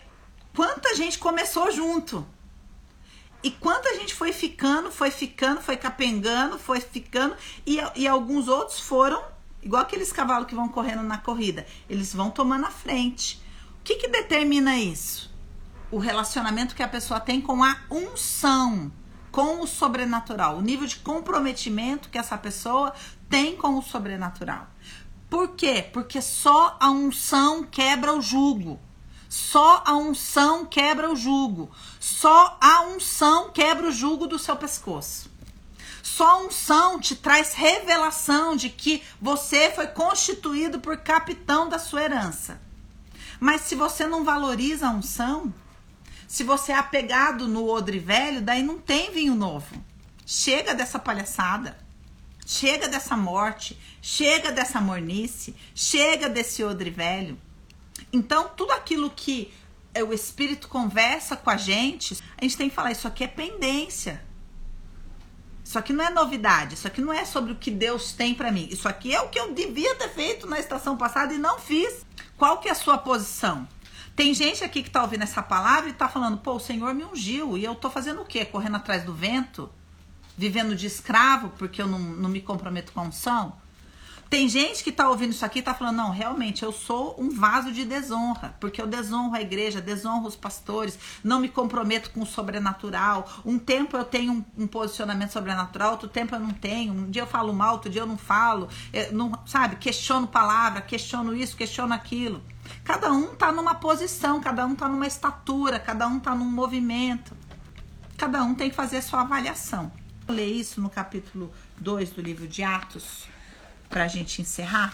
quanta 0.56 0.96
gente 0.96 1.20
começou 1.20 1.72
junto 1.72 2.26
e 3.44 3.52
quanta 3.52 3.96
gente 3.98 4.16
foi 4.16 4.34
ficando, 4.34 4.92
foi 4.92 5.12
ficando, 5.12 5.62
foi 5.62 5.78
capengando, 5.78 6.58
foi 6.58 6.82
ficando 6.82 7.36
e, 7.66 7.78
e 7.96 8.08
alguns 8.08 8.48
outros 8.48 8.80
foram 8.80 9.24
Igual 9.68 9.82
aqueles 9.82 10.14
cavalos 10.14 10.48
que 10.48 10.56
vão 10.56 10.70
correndo 10.70 11.04
na 11.04 11.18
corrida. 11.18 11.68
Eles 11.90 12.14
vão 12.14 12.32
tomando 12.32 12.68
a 12.68 12.72
frente. 12.72 13.36
O 13.82 13.84
que, 13.84 13.96
que 13.96 14.08
determina 14.08 14.78
isso? 14.78 15.30
O 15.92 15.98
relacionamento 15.98 16.74
que 16.74 16.82
a 16.82 16.88
pessoa 16.88 17.20
tem 17.20 17.42
com 17.42 17.62
a 17.62 17.76
unção, 17.92 18.90
com 19.30 19.60
o 19.60 19.68
sobrenatural. 19.68 20.56
O 20.56 20.62
nível 20.62 20.88
de 20.88 20.96
comprometimento 20.96 22.08
que 22.08 22.18
essa 22.18 22.38
pessoa 22.38 22.94
tem 23.30 23.58
com 23.58 23.78
o 23.78 23.82
sobrenatural. 23.82 24.68
Por 25.30 25.50
quê? 25.50 25.86
Porque 25.92 26.22
só 26.22 26.78
a 26.80 26.90
unção 26.90 27.66
quebra 27.66 28.14
o 28.14 28.22
jugo. 28.22 28.80
Só 29.28 29.84
a 29.86 29.98
unção 29.98 30.66
quebra 30.66 31.12
o 31.12 31.16
jugo. 31.18 31.70
Só 32.00 32.58
a 32.62 32.84
unção 32.84 33.50
quebra 33.52 33.90
o 33.90 33.92
jugo 33.92 34.28
do 34.28 34.40
seu 34.40 34.56
pescoço. 34.56 35.30
Só 36.08 36.46
unção 36.46 37.02
te 37.02 37.18
traz 37.18 37.54
revelação 37.54 38.56
de 38.56 38.70
que 38.70 39.04
você 39.22 39.70
foi 39.70 39.88
constituído 39.88 40.80
por 40.80 40.96
capitão 40.96 41.68
da 41.68 41.78
sua 41.78 42.02
herança. 42.02 42.62
Mas 43.42 43.62
se 43.64 43.76
você 43.76 44.08
não 44.08 44.24
valoriza 44.24 44.88
a 44.88 44.92
unção, 44.92 45.54
se 46.26 46.46
você 46.46 46.72
é 46.72 46.76
apegado 46.76 47.46
no 47.46 47.68
odre 47.68 48.00
velho, 48.00 48.42
daí 48.42 48.64
não 48.64 48.80
tem 48.80 49.12
vinho 49.12 49.36
novo. 49.36 49.84
Chega 50.26 50.74
dessa 50.74 50.98
palhaçada. 50.98 51.78
Chega 52.46 52.88
dessa 52.88 53.18
morte, 53.18 53.78
chega 54.02 54.50
dessa 54.50 54.80
mornice, 54.80 55.54
chega 55.76 56.30
desse 56.30 56.64
odre 56.64 56.90
velho. 56.90 57.38
Então, 58.14 58.50
tudo 58.56 58.72
aquilo 58.72 59.10
que 59.10 59.54
o 60.02 60.14
Espírito 60.14 60.70
conversa 60.70 61.36
com 61.36 61.50
a 61.50 61.58
gente, 61.58 62.18
a 62.38 62.46
gente 62.46 62.56
tem 62.56 62.70
que 62.70 62.76
falar: 62.76 62.94
isso 62.94 63.10
aqui 63.10 63.26
é 63.26 63.28
pendência. 63.28 64.26
Isso 65.68 65.78
aqui 65.78 65.92
não 65.92 66.06
é 66.06 66.10
novidade, 66.10 66.76
isso 66.76 66.88
aqui 66.88 67.02
não 67.02 67.12
é 67.12 67.26
sobre 67.26 67.52
o 67.52 67.56
que 67.56 67.70
Deus 67.70 68.14
tem 68.14 68.34
para 68.34 68.54
mim. 68.54 68.70
Isso 68.72 68.88
aqui 68.88 69.14
é 69.14 69.20
o 69.20 69.28
que 69.28 69.38
eu 69.38 69.54
devia 69.54 69.94
ter 69.96 70.08
feito 70.08 70.48
na 70.48 70.58
estação 70.58 70.96
passada 70.96 71.34
e 71.34 71.38
não 71.38 71.60
fiz. 71.60 72.06
Qual 72.38 72.60
que 72.60 72.70
é 72.70 72.72
a 72.72 72.76
sua 72.76 72.98
posição? 72.98 73.68
Tem 74.16 74.34
gente 74.34 74.64
aqui 74.64 74.82
que 74.82 74.90
tá 74.90 75.02
ouvindo 75.02 75.24
essa 75.24 75.44
palavra 75.44 75.90
e 75.90 75.94
tá 75.94 76.08
falando, 76.08 76.38
pô, 76.38 76.54
o 76.54 76.60
Senhor 76.60 76.94
me 76.94 77.04
ungiu 77.04 77.58
e 77.58 77.66
eu 77.66 77.76
tô 77.76 77.90
fazendo 77.90 78.22
o 78.22 78.26
quê? 78.26 78.46
Correndo 78.46 78.78
atrás 78.78 79.04
do 79.04 79.14
vento? 79.14 79.70
Vivendo 80.38 80.74
de 80.74 80.88
escravo 80.88 81.50
porque 81.58 81.82
eu 81.82 81.88
não, 81.88 82.00
não 82.00 82.30
me 82.30 82.40
comprometo 82.40 82.94
com 82.94 83.02
a 83.02 83.04
unção? 83.04 83.54
Tem 84.30 84.50
gente 84.50 84.84
que 84.84 84.92
tá 84.92 85.08
ouvindo 85.08 85.32
isso 85.32 85.46
aqui 85.46 85.60
e 85.60 85.62
tá 85.62 85.74
falando, 85.74 85.96
não, 85.96 86.12
realmente 86.12 86.64
eu 86.64 86.72
sou 86.72 87.16
um 87.18 87.30
vaso 87.30 87.72
de 87.72 87.86
desonra, 87.86 88.56
porque 88.60 88.82
eu 88.82 88.88
desonro 88.88 89.34
a 89.34 89.42
igreja, 89.42 89.80
desonro 89.80 90.28
os 90.28 90.36
pastores, 90.36 91.00
não 91.24 91.40
me 91.40 91.48
comprometo 91.48 92.12
com 92.12 92.22
o 92.22 92.26
sobrenatural. 92.26 93.30
Um 93.46 93.58
tempo 93.58 93.96
eu 93.96 94.04
tenho 94.04 94.34
um, 94.34 94.64
um 94.64 94.68
posicionamento 94.68 95.32
sobrenatural, 95.32 95.92
outro 95.92 96.10
tempo 96.10 96.36
eu 96.36 96.40
não 96.40 96.52
tenho. 96.52 96.94
Um 96.94 97.10
dia 97.10 97.22
eu 97.22 97.28
falo 97.28 97.54
mal, 97.54 97.74
outro 97.74 97.90
dia 97.90 98.02
eu 98.02 98.08
não 98.08 98.18
falo. 98.18 98.68
Eu 98.92 99.14
não, 99.14 99.32
sabe, 99.46 99.78
questiono 99.78 100.28
palavra, 100.28 100.82
questiono 100.82 101.34
isso, 101.34 101.56
questiono 101.56 101.94
aquilo. 101.94 102.44
Cada 102.84 103.14
um 103.14 103.34
tá 103.34 103.52
numa 103.52 103.76
posição, 103.76 104.42
cada 104.42 104.66
um 104.66 104.76
tá 104.76 104.90
numa 104.90 105.08
estatura, 105.08 105.80
cada 105.80 106.06
um 106.06 106.20
tá 106.20 106.36
num 106.36 106.52
movimento. 106.52 107.36
Cada 108.18 108.44
um 108.44 108.54
tem 108.54 108.70
que 108.70 108.76
fazer 108.76 108.98
a 108.98 109.02
sua 109.02 109.22
avaliação. 109.22 109.90
Vou 110.26 110.36
ler 110.36 110.48
isso 110.48 110.82
no 110.82 110.90
capítulo 110.90 111.50
2 111.78 112.10
do 112.10 112.22
livro 112.22 112.46
de 112.46 112.62
Atos 112.62 113.37
para 113.90 114.04
a 114.04 114.08
gente 114.08 114.42
encerrar. 114.42 114.94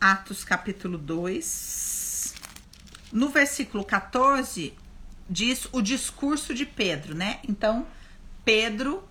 Atos 0.00 0.44
capítulo 0.44 0.98
2. 0.98 2.34
No 3.12 3.28
versículo 3.28 3.84
14 3.84 4.74
diz 5.28 5.68
o 5.72 5.80
discurso 5.80 6.54
de 6.54 6.66
Pedro, 6.66 7.14
né? 7.14 7.40
Então, 7.48 7.86
Pedro 8.44 9.06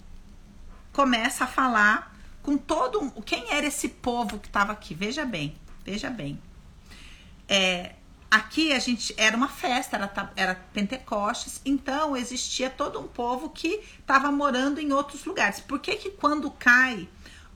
começa 0.92 1.46
a 1.46 1.48
falar 1.48 2.16
com 2.42 2.58
todo 2.58 3.02
um, 3.02 3.10
quem 3.22 3.52
era 3.54 3.66
esse 3.66 3.88
povo 3.88 4.40
que 4.40 4.48
estava 4.48 4.72
aqui. 4.72 4.94
Veja 4.94 5.26
bem, 5.26 5.56
veja 5.86 6.10
bem. 6.10 6.40
É, 7.48 7.96
aqui 8.30 8.72
a 8.74 8.80
gente 8.80 9.14
era 9.18 9.36
uma 9.36 9.48
festa, 9.48 9.98
era, 9.98 10.32
era 10.36 10.56
Pentecostes, 10.74 11.62
então 11.66 12.16
existia 12.16 12.70
todo 12.70 13.00
um 13.00 13.08
povo 13.08 13.50
que 13.50 13.82
estava 14.00 14.32
morando 14.32 14.80
em 14.80 14.92
outros 14.92 15.26
lugares. 15.26 15.60
Por 15.60 15.80
que 15.80 15.96
que 15.96 16.12
quando 16.12 16.50
cai 16.52 17.08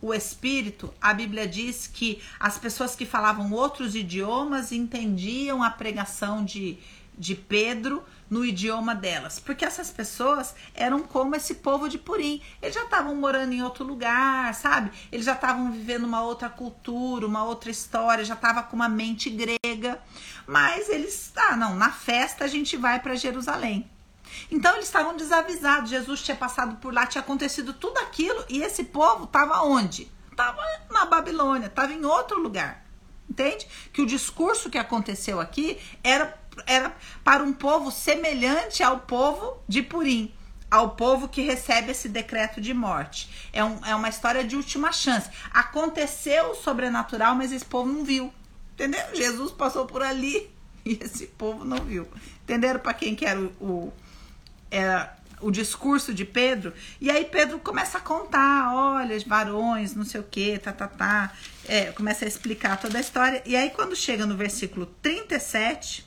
o 0.06 0.14
espírito, 0.14 0.93
a 1.01 1.16
Bíblia 1.16 1.47
diz 1.47 1.88
que 1.88 2.22
as 2.39 2.60
pessoas 2.60 2.95
que 2.95 3.08
falavam 3.08 3.51
outros 3.51 3.95
idiomas 3.95 4.72
entendiam 4.72 5.64
a 5.64 5.72
pregação 5.72 6.45
de, 6.45 6.78
de 7.18 7.34
Pedro 7.34 8.03
no 8.30 8.45
idioma 8.45 8.93
delas, 8.93 9.39
porque 9.39 9.66
essas 9.66 9.89
pessoas 9.89 10.53
eram 10.76 11.01
como 11.01 11.36
esse 11.36 11.56
povo 11.56 11.89
de 11.89 11.97
Purim. 11.97 12.39
Eles 12.62 12.76
já 12.76 12.84
estavam 12.84 13.16
morando 13.16 13.53
em 13.53 13.64
outro 13.64 13.84
lugar, 13.84 14.53
sabe? 14.53 14.91
Eles 15.12 15.26
já 15.26 15.34
estavam 15.34 15.72
vivendo 15.72 16.03
uma 16.03 16.22
outra 16.22 16.49
cultura, 16.49 17.26
uma 17.26 17.43
outra 17.43 17.72
história, 17.72 18.24
já 18.24 18.36
estava 18.36 18.62
com 18.62 18.76
uma 18.76 18.89
mente 18.89 19.32
grega. 19.32 19.99
Mas 20.45 20.88
eles, 20.88 21.34
ah, 21.36 21.56
não, 21.56 21.76
na 21.76 21.91
festa 21.91 22.45
a 22.45 22.47
gente 22.47 22.78
vai 22.78 22.99
para 22.99 23.16
Jerusalém. 23.16 23.89
Então 24.51 24.73
eles 24.73 24.86
estavam 24.86 25.15
desavisados. 25.15 25.89
Jesus 25.89 26.21
tinha 26.21 26.36
passado 26.36 26.77
por 26.77 26.93
lá, 26.93 27.05
tinha 27.05 27.21
acontecido 27.21 27.73
tudo 27.73 27.97
aquilo 27.99 28.43
e 28.49 28.61
esse 28.61 28.83
povo 28.83 29.25
estava 29.25 29.61
onde? 29.61 30.11
Estava 30.31 30.61
na 30.91 31.05
Babilônia, 31.05 31.67
estava 31.67 31.93
em 31.93 32.03
outro 32.05 32.39
lugar. 32.39 32.86
Entende? 33.29 33.67
Que 33.91 34.01
o 34.01 34.05
discurso 34.05 34.69
que 34.69 34.77
aconteceu 34.77 35.39
aqui 35.39 35.79
era, 36.03 36.38
era 36.65 36.95
para 37.23 37.43
um 37.43 37.53
povo 37.53 37.91
semelhante 37.91 38.83
ao 38.83 38.99
povo 38.99 39.57
de 39.67 39.81
Purim, 39.81 40.33
ao 40.69 40.91
povo 40.91 41.27
que 41.27 41.41
recebe 41.41 41.91
esse 41.91 42.07
decreto 42.07 42.61
de 42.61 42.73
morte. 42.73 43.49
É, 43.51 43.63
um, 43.63 43.83
é 43.86 43.95
uma 43.95 44.09
história 44.09 44.43
de 44.43 44.55
última 44.55 44.91
chance. 44.91 45.29
Aconteceu 45.51 46.51
o 46.51 46.55
sobrenatural, 46.55 47.33
mas 47.36 47.51
esse 47.51 47.65
povo 47.65 47.91
não 47.91 48.03
viu. 48.03 48.31
Entendeu? 48.73 49.01
Jesus 49.13 49.51
passou 49.51 49.86
por 49.86 50.03
ali 50.03 50.51
e 50.86 50.99
esse 51.01 51.27
povo 51.27 51.63
não 51.63 51.77
viu. 51.77 52.07
Entenderam 52.43 52.79
para 52.79 52.93
quem 52.93 53.15
que 53.15 53.25
era 53.25 53.39
o, 53.39 53.45
o, 53.59 53.93
era 54.70 55.16
o 55.41 55.51
discurso 55.51 56.13
de 56.13 56.26
Pedro? 56.26 56.74
E 56.99 57.09
aí 57.09 57.26
Pedro 57.26 57.59
começa 57.59 57.97
a 57.97 58.01
contar, 58.01 58.74
olha, 58.74 59.18
varões, 59.26 59.95
não 59.95 60.05
sei 60.05 60.22
o 60.22 60.24
que, 60.24 60.57
tá, 60.59 60.72
tá, 60.72 60.88
tá 60.88 61.34
é, 61.68 61.91
começa 61.91 62.26
a 62.26 62.28
explicar 62.28 62.80
toda 62.80 62.97
a 62.97 63.01
história. 63.01 63.41
E 63.45 63.55
aí, 63.55 63.70
quando 63.70 63.95
chega 63.95 64.26
no 64.26 64.36
versículo 64.36 64.86
37, 65.01 66.05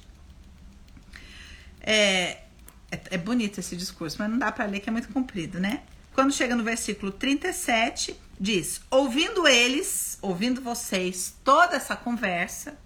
é, 1.81 2.43
é, 2.91 3.01
é 3.11 3.19
bonito 3.19 3.61
esse 3.61 3.77
discurso, 3.77 4.17
mas 4.19 4.31
não 4.31 4.39
dá 4.39 4.53
para 4.53 4.67
ler 4.67 4.81
que 4.81 4.89
é 4.89 4.93
muito 4.93 5.09
comprido, 5.09 5.59
né? 5.61 5.83
Quando 6.15 6.33
chega 6.33 6.57
no 6.57 6.65
versículo 6.65 7.13
37, 7.13 8.19
diz: 8.39 8.81
Ouvindo 8.91 9.47
eles, 9.47 10.19
ouvindo 10.21 10.61
vocês 10.61 11.35
toda 11.45 11.77
essa 11.77 11.95
conversa, 11.95 12.77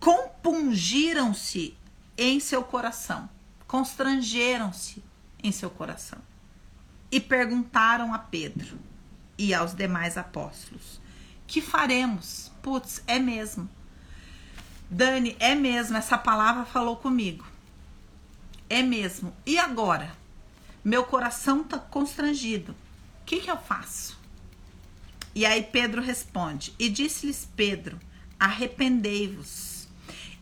compungiram-se 0.00 1.76
em 2.18 2.40
seu 2.40 2.62
coração, 2.62 3.28
constrangeram-se 3.66 5.02
em 5.42 5.52
seu 5.52 5.70
coração 5.70 6.18
e 7.10 7.20
perguntaram 7.20 8.12
a 8.12 8.18
Pedro 8.18 8.78
e 9.38 9.54
aos 9.54 9.74
demais 9.74 10.16
apóstolos: 10.16 11.00
que 11.46 11.60
faremos? 11.60 12.50
Putz, 12.62 13.02
é 13.06 13.18
mesmo. 13.18 13.68
Dani, 14.90 15.36
é 15.38 15.54
mesmo, 15.54 15.96
essa 15.96 16.18
palavra 16.18 16.64
falou 16.64 16.96
comigo. 16.96 17.46
É 18.68 18.82
mesmo. 18.82 19.32
E 19.44 19.58
agora? 19.58 20.16
Meu 20.84 21.04
coração 21.04 21.64
tá 21.64 21.78
constrangido. 21.78 22.72
O 22.72 23.24
que, 23.24 23.40
que 23.40 23.50
eu 23.50 23.56
faço? 23.56 24.18
E 25.34 25.44
aí 25.44 25.62
Pedro 25.62 26.00
responde: 26.00 26.74
E 26.78 26.88
disse-lhes 26.88 27.48
Pedro: 27.56 27.98
Arrependei-vos, 28.38 29.88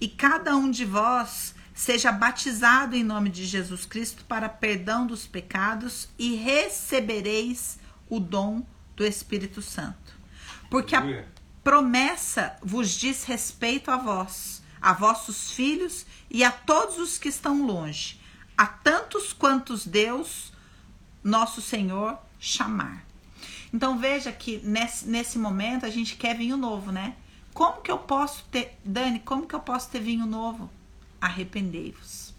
e 0.01 0.09
cada 0.09 0.57
um 0.57 0.71
de 0.71 0.85
vós 0.85 1.54
seja 1.75 2.13
batizado 2.13 2.97
em 2.97 3.03
nome 3.03 3.29
de 3.29 3.45
Jesus 3.45 3.85
Cristo 3.85 4.25
para 4.25 4.49
perdão 4.49 5.07
dos 5.07 5.27
pecados, 5.27 6.09
e 6.19 6.37
recebereis 6.37 7.79
o 8.09 8.19
dom 8.21 8.65
do 8.97 9.05
Espírito 9.05 9.61
Santo 9.61 10.15
porque 10.75 10.97
a 10.97 11.25
promessa 11.63 12.57
vos 12.61 12.91
diz 12.91 13.23
respeito 13.23 13.93
a 13.93 13.97
vós, 13.97 14.61
a 14.83 14.93
vossos 14.93 15.53
filhos 15.53 16.05
e 16.29 16.43
a 16.43 16.51
todos 16.51 16.99
os 16.99 17.17
que 17.17 17.29
estão 17.29 17.65
longe, 17.65 18.21
a 18.59 18.67
tantos 18.67 19.33
quantos 19.33 19.87
Deus, 19.87 20.53
nosso 21.23 21.63
Senhor, 21.63 22.19
chamar. 22.41 23.05
Então 23.73 23.97
veja 23.97 24.33
que 24.33 24.61
nesse, 24.65 25.07
nesse 25.07 25.39
momento 25.39 25.87
a 25.87 25.91
gente 25.91 26.17
quer 26.17 26.37
vinho 26.37 26.57
novo, 26.57 26.91
né? 26.91 27.15
Como 27.53 27.81
que 27.81 27.91
eu 27.93 27.99
posso 27.99 28.45
ter, 28.51 28.77
Dani, 28.85 29.21
como 29.21 29.47
que 29.47 29.55
eu 29.55 29.61
posso 29.61 29.89
ter 29.91 30.01
vinho 30.01 30.27
novo? 30.27 30.69
Arrependei-vos 31.25 32.35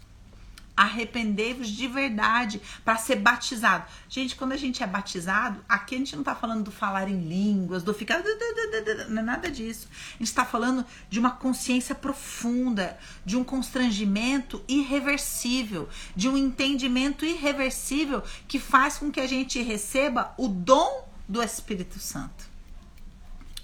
arrependei-vos 0.76 1.68
de 1.68 1.88
verdade 1.88 2.60
para 2.84 2.98
ser 2.98 3.16
batizado. 3.16 3.86
Gente, 4.08 4.36
quando 4.36 4.52
a 4.52 4.56
gente 4.56 4.82
é 4.82 4.86
batizado, 4.86 5.64
aqui 5.66 5.94
a 5.94 5.98
gente 5.98 6.14
não 6.14 6.20
está 6.20 6.34
falando 6.34 6.64
do 6.64 6.70
falar 6.70 7.08
em 7.08 7.20
línguas, 7.26 7.82
do 7.82 7.94
ficar. 7.94 8.22
Não 9.08 9.22
é 9.22 9.24
nada 9.24 9.50
disso. 9.50 9.88
A 9.90 10.18
gente 10.18 10.28
está 10.28 10.44
falando 10.44 10.84
de 11.08 11.18
uma 11.18 11.30
consciência 11.30 11.94
profunda, 11.94 12.98
de 13.24 13.36
um 13.36 13.42
constrangimento 13.42 14.62
irreversível, 14.68 15.88
de 16.14 16.28
um 16.28 16.36
entendimento 16.36 17.24
irreversível 17.24 18.22
que 18.46 18.58
faz 18.58 18.98
com 18.98 19.10
que 19.10 19.20
a 19.20 19.26
gente 19.26 19.62
receba 19.62 20.34
o 20.36 20.46
dom 20.46 21.08
do 21.26 21.42
Espírito 21.42 21.98
Santo. 21.98 22.44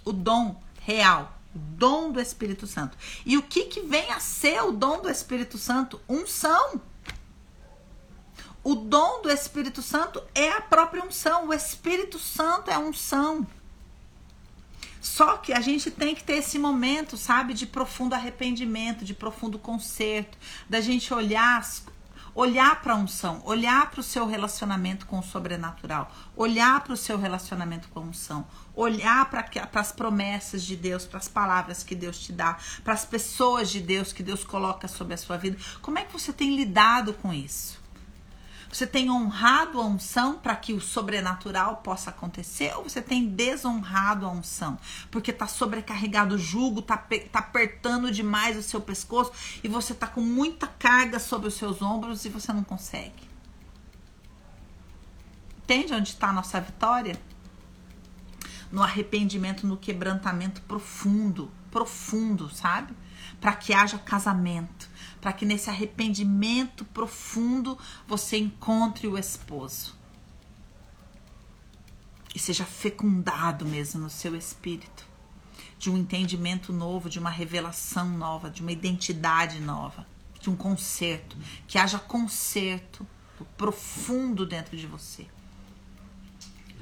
O 0.02 0.12
dom 0.12 0.60
real 0.80 1.41
dom 1.54 2.12
do 2.12 2.20
Espírito 2.20 2.66
Santo. 2.66 2.96
E 3.24 3.36
o 3.36 3.42
que, 3.42 3.64
que 3.64 3.80
vem 3.80 4.10
a 4.10 4.20
ser 4.20 4.62
o 4.62 4.72
dom 4.72 5.00
do 5.00 5.10
Espírito 5.10 5.58
Santo? 5.58 6.00
Unção. 6.08 6.80
O 8.64 8.74
dom 8.74 9.22
do 9.22 9.30
Espírito 9.30 9.82
Santo 9.82 10.22
é 10.34 10.50
a 10.50 10.60
própria 10.60 11.02
unção. 11.02 11.48
O 11.48 11.54
Espírito 11.54 12.18
Santo 12.18 12.70
é 12.70 12.78
unção. 12.78 13.46
Só 15.00 15.36
que 15.36 15.52
a 15.52 15.60
gente 15.60 15.90
tem 15.90 16.14
que 16.14 16.22
ter 16.22 16.34
esse 16.34 16.60
momento, 16.60 17.16
sabe, 17.16 17.54
de 17.54 17.66
profundo 17.66 18.14
arrependimento, 18.14 19.04
de 19.04 19.12
profundo 19.12 19.58
conserto, 19.58 20.38
da 20.70 20.80
gente 20.80 21.12
olhar 21.12 21.60
olhar 22.34 22.80
para 22.80 22.94
a 22.94 22.96
unção, 22.96 23.42
olhar 23.44 23.90
para 23.90 24.00
o 24.00 24.02
seu 24.02 24.26
relacionamento 24.26 25.06
com 25.06 25.18
o 25.18 25.22
sobrenatural, 25.22 26.10
olhar 26.36 26.82
para 26.82 26.92
o 26.92 26.96
seu 26.96 27.18
relacionamento 27.18 27.88
com 27.88 28.00
a 28.00 28.02
unção, 28.02 28.46
olhar 28.74 29.28
para 29.28 29.46
as 29.74 29.92
promessas 29.92 30.62
de 30.62 30.76
Deus, 30.76 31.04
para 31.04 31.18
as 31.18 31.28
palavras 31.28 31.82
que 31.82 31.94
Deus 31.94 32.18
te 32.18 32.32
dá, 32.32 32.56
para 32.82 32.94
as 32.94 33.04
pessoas 33.04 33.70
de 33.70 33.80
Deus 33.80 34.12
que 34.12 34.22
Deus 34.22 34.44
coloca 34.44 34.88
sobre 34.88 35.14
a 35.14 35.18
sua 35.18 35.36
vida. 35.36 35.58
Como 35.80 35.98
é 35.98 36.04
que 36.04 36.12
você 36.12 36.32
tem 36.32 36.56
lidado 36.56 37.12
com 37.14 37.32
isso? 37.32 37.81
Você 38.72 38.86
tem 38.86 39.10
honrado 39.10 39.78
a 39.78 39.84
unção 39.84 40.38
para 40.38 40.56
que 40.56 40.72
o 40.72 40.80
sobrenatural 40.80 41.76
possa 41.76 42.08
acontecer 42.08 42.74
ou 42.74 42.84
você 42.84 43.02
tem 43.02 43.26
desonrado 43.26 44.24
a 44.24 44.30
unção? 44.30 44.78
Porque 45.10 45.30
está 45.30 45.46
sobrecarregado 45.46 46.36
o 46.36 46.38
jugo, 46.38 46.80
está 46.80 46.96
tá 46.96 47.38
apertando 47.40 48.10
demais 48.10 48.56
o 48.56 48.62
seu 48.62 48.80
pescoço 48.80 49.30
e 49.62 49.68
você 49.68 49.92
está 49.92 50.06
com 50.06 50.22
muita 50.22 50.66
carga 50.66 51.18
sobre 51.18 51.48
os 51.48 51.54
seus 51.54 51.82
ombros 51.82 52.24
e 52.24 52.30
você 52.30 52.50
não 52.50 52.64
consegue. 52.64 53.30
Entende 55.58 55.92
onde 55.92 56.08
está 56.08 56.30
a 56.30 56.32
nossa 56.32 56.58
vitória? 56.58 57.20
No 58.70 58.82
arrependimento, 58.82 59.66
no 59.66 59.76
quebrantamento 59.76 60.62
profundo, 60.62 61.52
profundo, 61.70 62.48
sabe? 62.48 62.94
Para 63.38 63.52
que 63.52 63.74
haja 63.74 63.98
casamento 63.98 64.90
para 65.22 65.32
que 65.32 65.46
nesse 65.46 65.70
arrependimento 65.70 66.84
profundo 66.84 67.78
você 68.08 68.36
encontre 68.36 69.06
o 69.06 69.16
esposo 69.16 69.94
e 72.34 72.40
seja 72.40 72.64
fecundado 72.64 73.64
mesmo 73.64 74.00
no 74.00 74.10
seu 74.10 74.34
espírito 74.34 75.06
de 75.78 75.90
um 75.90 75.96
entendimento 75.96 76.72
novo, 76.72 77.08
de 77.08 77.20
uma 77.20 77.30
revelação 77.30 78.08
nova, 78.08 78.50
de 78.50 78.62
uma 78.62 78.72
identidade 78.72 79.60
nova, 79.60 80.06
de 80.40 80.50
um 80.50 80.56
conserto, 80.56 81.36
que 81.68 81.78
haja 81.78 82.00
conserto 82.00 83.06
profundo 83.56 84.44
dentro 84.44 84.76
de 84.76 84.88
você. 84.88 85.26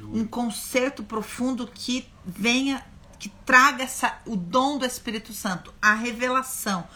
Um 0.03 0.27
conserto 0.27 1.03
profundo 1.03 1.67
que 1.67 2.09
venha, 2.25 2.87
que 3.19 3.29
traga 3.45 3.85
essa, 3.85 4.19
o 4.25 4.35
dom 4.35 4.79
do 4.79 4.87
Espírito 4.87 5.35
Santo, 5.35 5.75
a 5.81 5.95
revelação, 5.95 6.89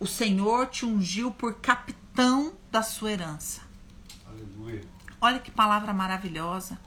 o 0.00 0.06
Senhor 0.06 0.66
te 0.68 0.86
ungiu 0.86 1.30
por 1.30 1.56
capitão 1.56 2.54
da 2.72 2.82
sua 2.82 3.12
herança. 3.12 3.60
Aleluia. 4.26 4.80
Olha 5.20 5.38
que 5.38 5.50
palavra 5.50 5.92
maravilhosa. 5.92 6.80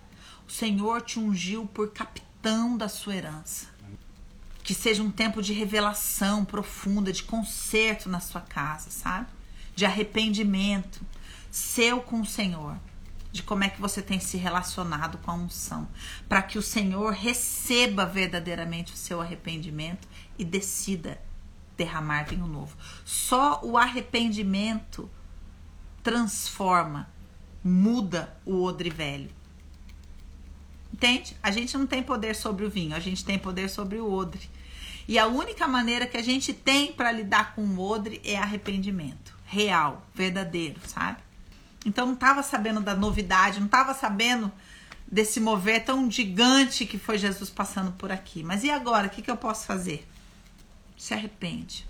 O 0.47 0.51
Senhor 0.51 0.99
te 1.03 1.19
ungiu 1.19 1.67
por 1.67 1.91
capitão 1.91 2.75
da 2.75 2.89
sua 2.89 3.15
herança. 3.15 3.67
Que 4.63 4.73
seja 4.73 5.03
um 5.03 5.11
tempo 5.11 5.43
de 5.43 5.53
revelação 5.53 6.43
profunda, 6.43 7.13
de 7.13 7.21
conserto 7.21 8.09
na 8.09 8.19
sua 8.19 8.41
casa, 8.41 8.89
sabe? 8.89 9.27
De 9.75 9.85
arrependimento 9.85 11.05
seu 11.51 12.01
com 12.01 12.21
o 12.21 12.25
Senhor. 12.25 12.75
De 13.31 13.43
como 13.43 13.63
é 13.63 13.69
que 13.69 13.79
você 13.79 14.01
tem 14.01 14.19
se 14.19 14.37
relacionado 14.37 15.19
com 15.19 15.29
a 15.29 15.35
unção. 15.35 15.87
Para 16.27 16.41
que 16.41 16.57
o 16.57 16.63
Senhor 16.63 17.13
receba 17.13 18.07
verdadeiramente 18.07 18.93
o 18.93 18.97
seu 18.97 19.21
arrependimento 19.21 20.07
e 20.37 20.43
decida 20.43 21.21
derramar 21.77 22.23
vinho 22.23 22.47
novo. 22.47 22.75
Só 23.05 23.59
o 23.63 23.77
arrependimento 23.77 25.09
transforma, 26.01 27.09
muda 27.63 28.35
o 28.45 28.63
odre 28.63 28.89
velho. 28.89 29.29
Entende? 30.93 31.35
A 31.41 31.49
gente 31.49 31.77
não 31.77 31.87
tem 31.87 32.03
poder 32.03 32.35
sobre 32.35 32.65
o 32.65 32.69
vinho, 32.69 32.95
a 32.95 32.99
gente 32.99 33.25
tem 33.25 33.39
poder 33.39 33.69
sobre 33.69 33.97
o 33.97 34.11
odre. 34.11 34.49
E 35.07 35.17
a 35.17 35.27
única 35.27 35.67
maneira 35.67 36.05
que 36.05 36.17
a 36.17 36.21
gente 36.21 36.53
tem 36.53 36.93
para 36.93 37.11
lidar 37.11 37.55
com 37.55 37.61
o 37.63 37.79
odre 37.79 38.21
é 38.23 38.37
arrependimento 38.37 39.33
real, 39.45 40.07
verdadeiro, 40.15 40.79
sabe? 40.87 41.17
Então 41.85 42.07
não 42.07 42.13
estava 42.13 42.41
sabendo 42.41 42.81
da 42.81 42.95
novidade, 42.95 43.59
não 43.59 43.67
estava 43.67 43.93
sabendo 43.93 44.51
desse 45.05 45.39
mover 45.39 45.83
tão 45.83 46.09
gigante 46.09 46.85
que 46.85 46.97
foi 46.97 47.17
Jesus 47.17 47.49
passando 47.49 47.91
por 47.91 48.11
aqui. 48.11 48.43
Mas 48.43 48.63
e 48.63 48.71
agora? 48.71 49.07
O 49.07 49.09
que, 49.09 49.21
que 49.21 49.29
eu 49.29 49.37
posso 49.37 49.67
fazer? 49.67 50.07
Se 50.97 51.13
arrepende. 51.13 51.87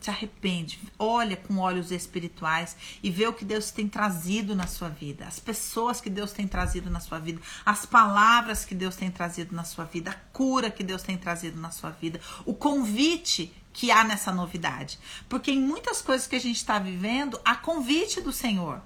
Se 0.00 0.10
arrepende. 0.10 0.78
Olha 0.98 1.36
com 1.36 1.58
olhos 1.58 1.90
espirituais 1.90 2.76
e 3.02 3.10
vê 3.10 3.26
o 3.26 3.32
que 3.32 3.44
Deus 3.44 3.70
tem 3.70 3.88
trazido 3.88 4.54
na 4.54 4.66
sua 4.66 4.90
vida, 4.90 5.26
as 5.26 5.40
pessoas 5.40 6.00
que 6.00 6.10
Deus 6.10 6.30
tem 6.30 6.46
trazido 6.46 6.90
na 6.90 7.00
sua 7.00 7.18
vida, 7.18 7.40
as 7.64 7.86
palavras 7.86 8.66
que 8.66 8.74
Deus 8.74 8.96
tem 8.96 9.10
trazido 9.10 9.56
na 9.56 9.64
sua 9.64 9.86
vida, 9.86 10.10
a 10.10 10.14
cura 10.32 10.70
que 10.70 10.82
Deus 10.82 11.02
tem 11.02 11.16
trazido 11.16 11.58
na 11.58 11.70
sua 11.70 11.88
vida, 11.90 12.20
o 12.44 12.52
convite 12.52 13.50
que 13.72 13.90
há 13.90 14.04
nessa 14.04 14.32
novidade. 14.32 14.98
Porque 15.28 15.50
em 15.50 15.60
muitas 15.60 16.02
coisas 16.02 16.26
que 16.26 16.36
a 16.36 16.40
gente 16.40 16.56
está 16.56 16.78
vivendo, 16.78 17.40
há 17.44 17.56
convite 17.56 18.20
do 18.20 18.32
Senhor. 18.32 18.80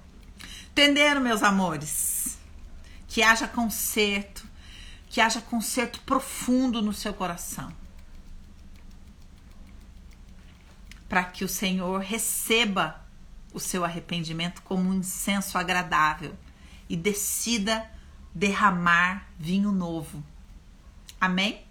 Entenderam, 0.71 1.19
meus 1.21 1.43
amores? 1.43 2.37
Que 3.07 3.21
haja 3.21 3.47
conserto, 3.47 4.47
que 5.09 5.19
haja 5.19 5.41
conserto 5.41 5.99
profundo 6.01 6.81
no 6.81 6.93
seu 6.93 7.13
coração. 7.13 7.73
Para 11.09 11.25
que 11.25 11.43
o 11.43 11.49
Senhor 11.49 11.99
receba 11.99 13.05
o 13.53 13.59
seu 13.59 13.83
arrependimento 13.83 14.61
como 14.61 14.89
um 14.89 14.93
incenso 14.93 15.57
agradável 15.57 16.37
e 16.87 16.95
decida 16.95 17.89
derramar 18.33 19.27
vinho 19.37 19.71
novo. 19.71 20.23
Amém? 21.19 21.65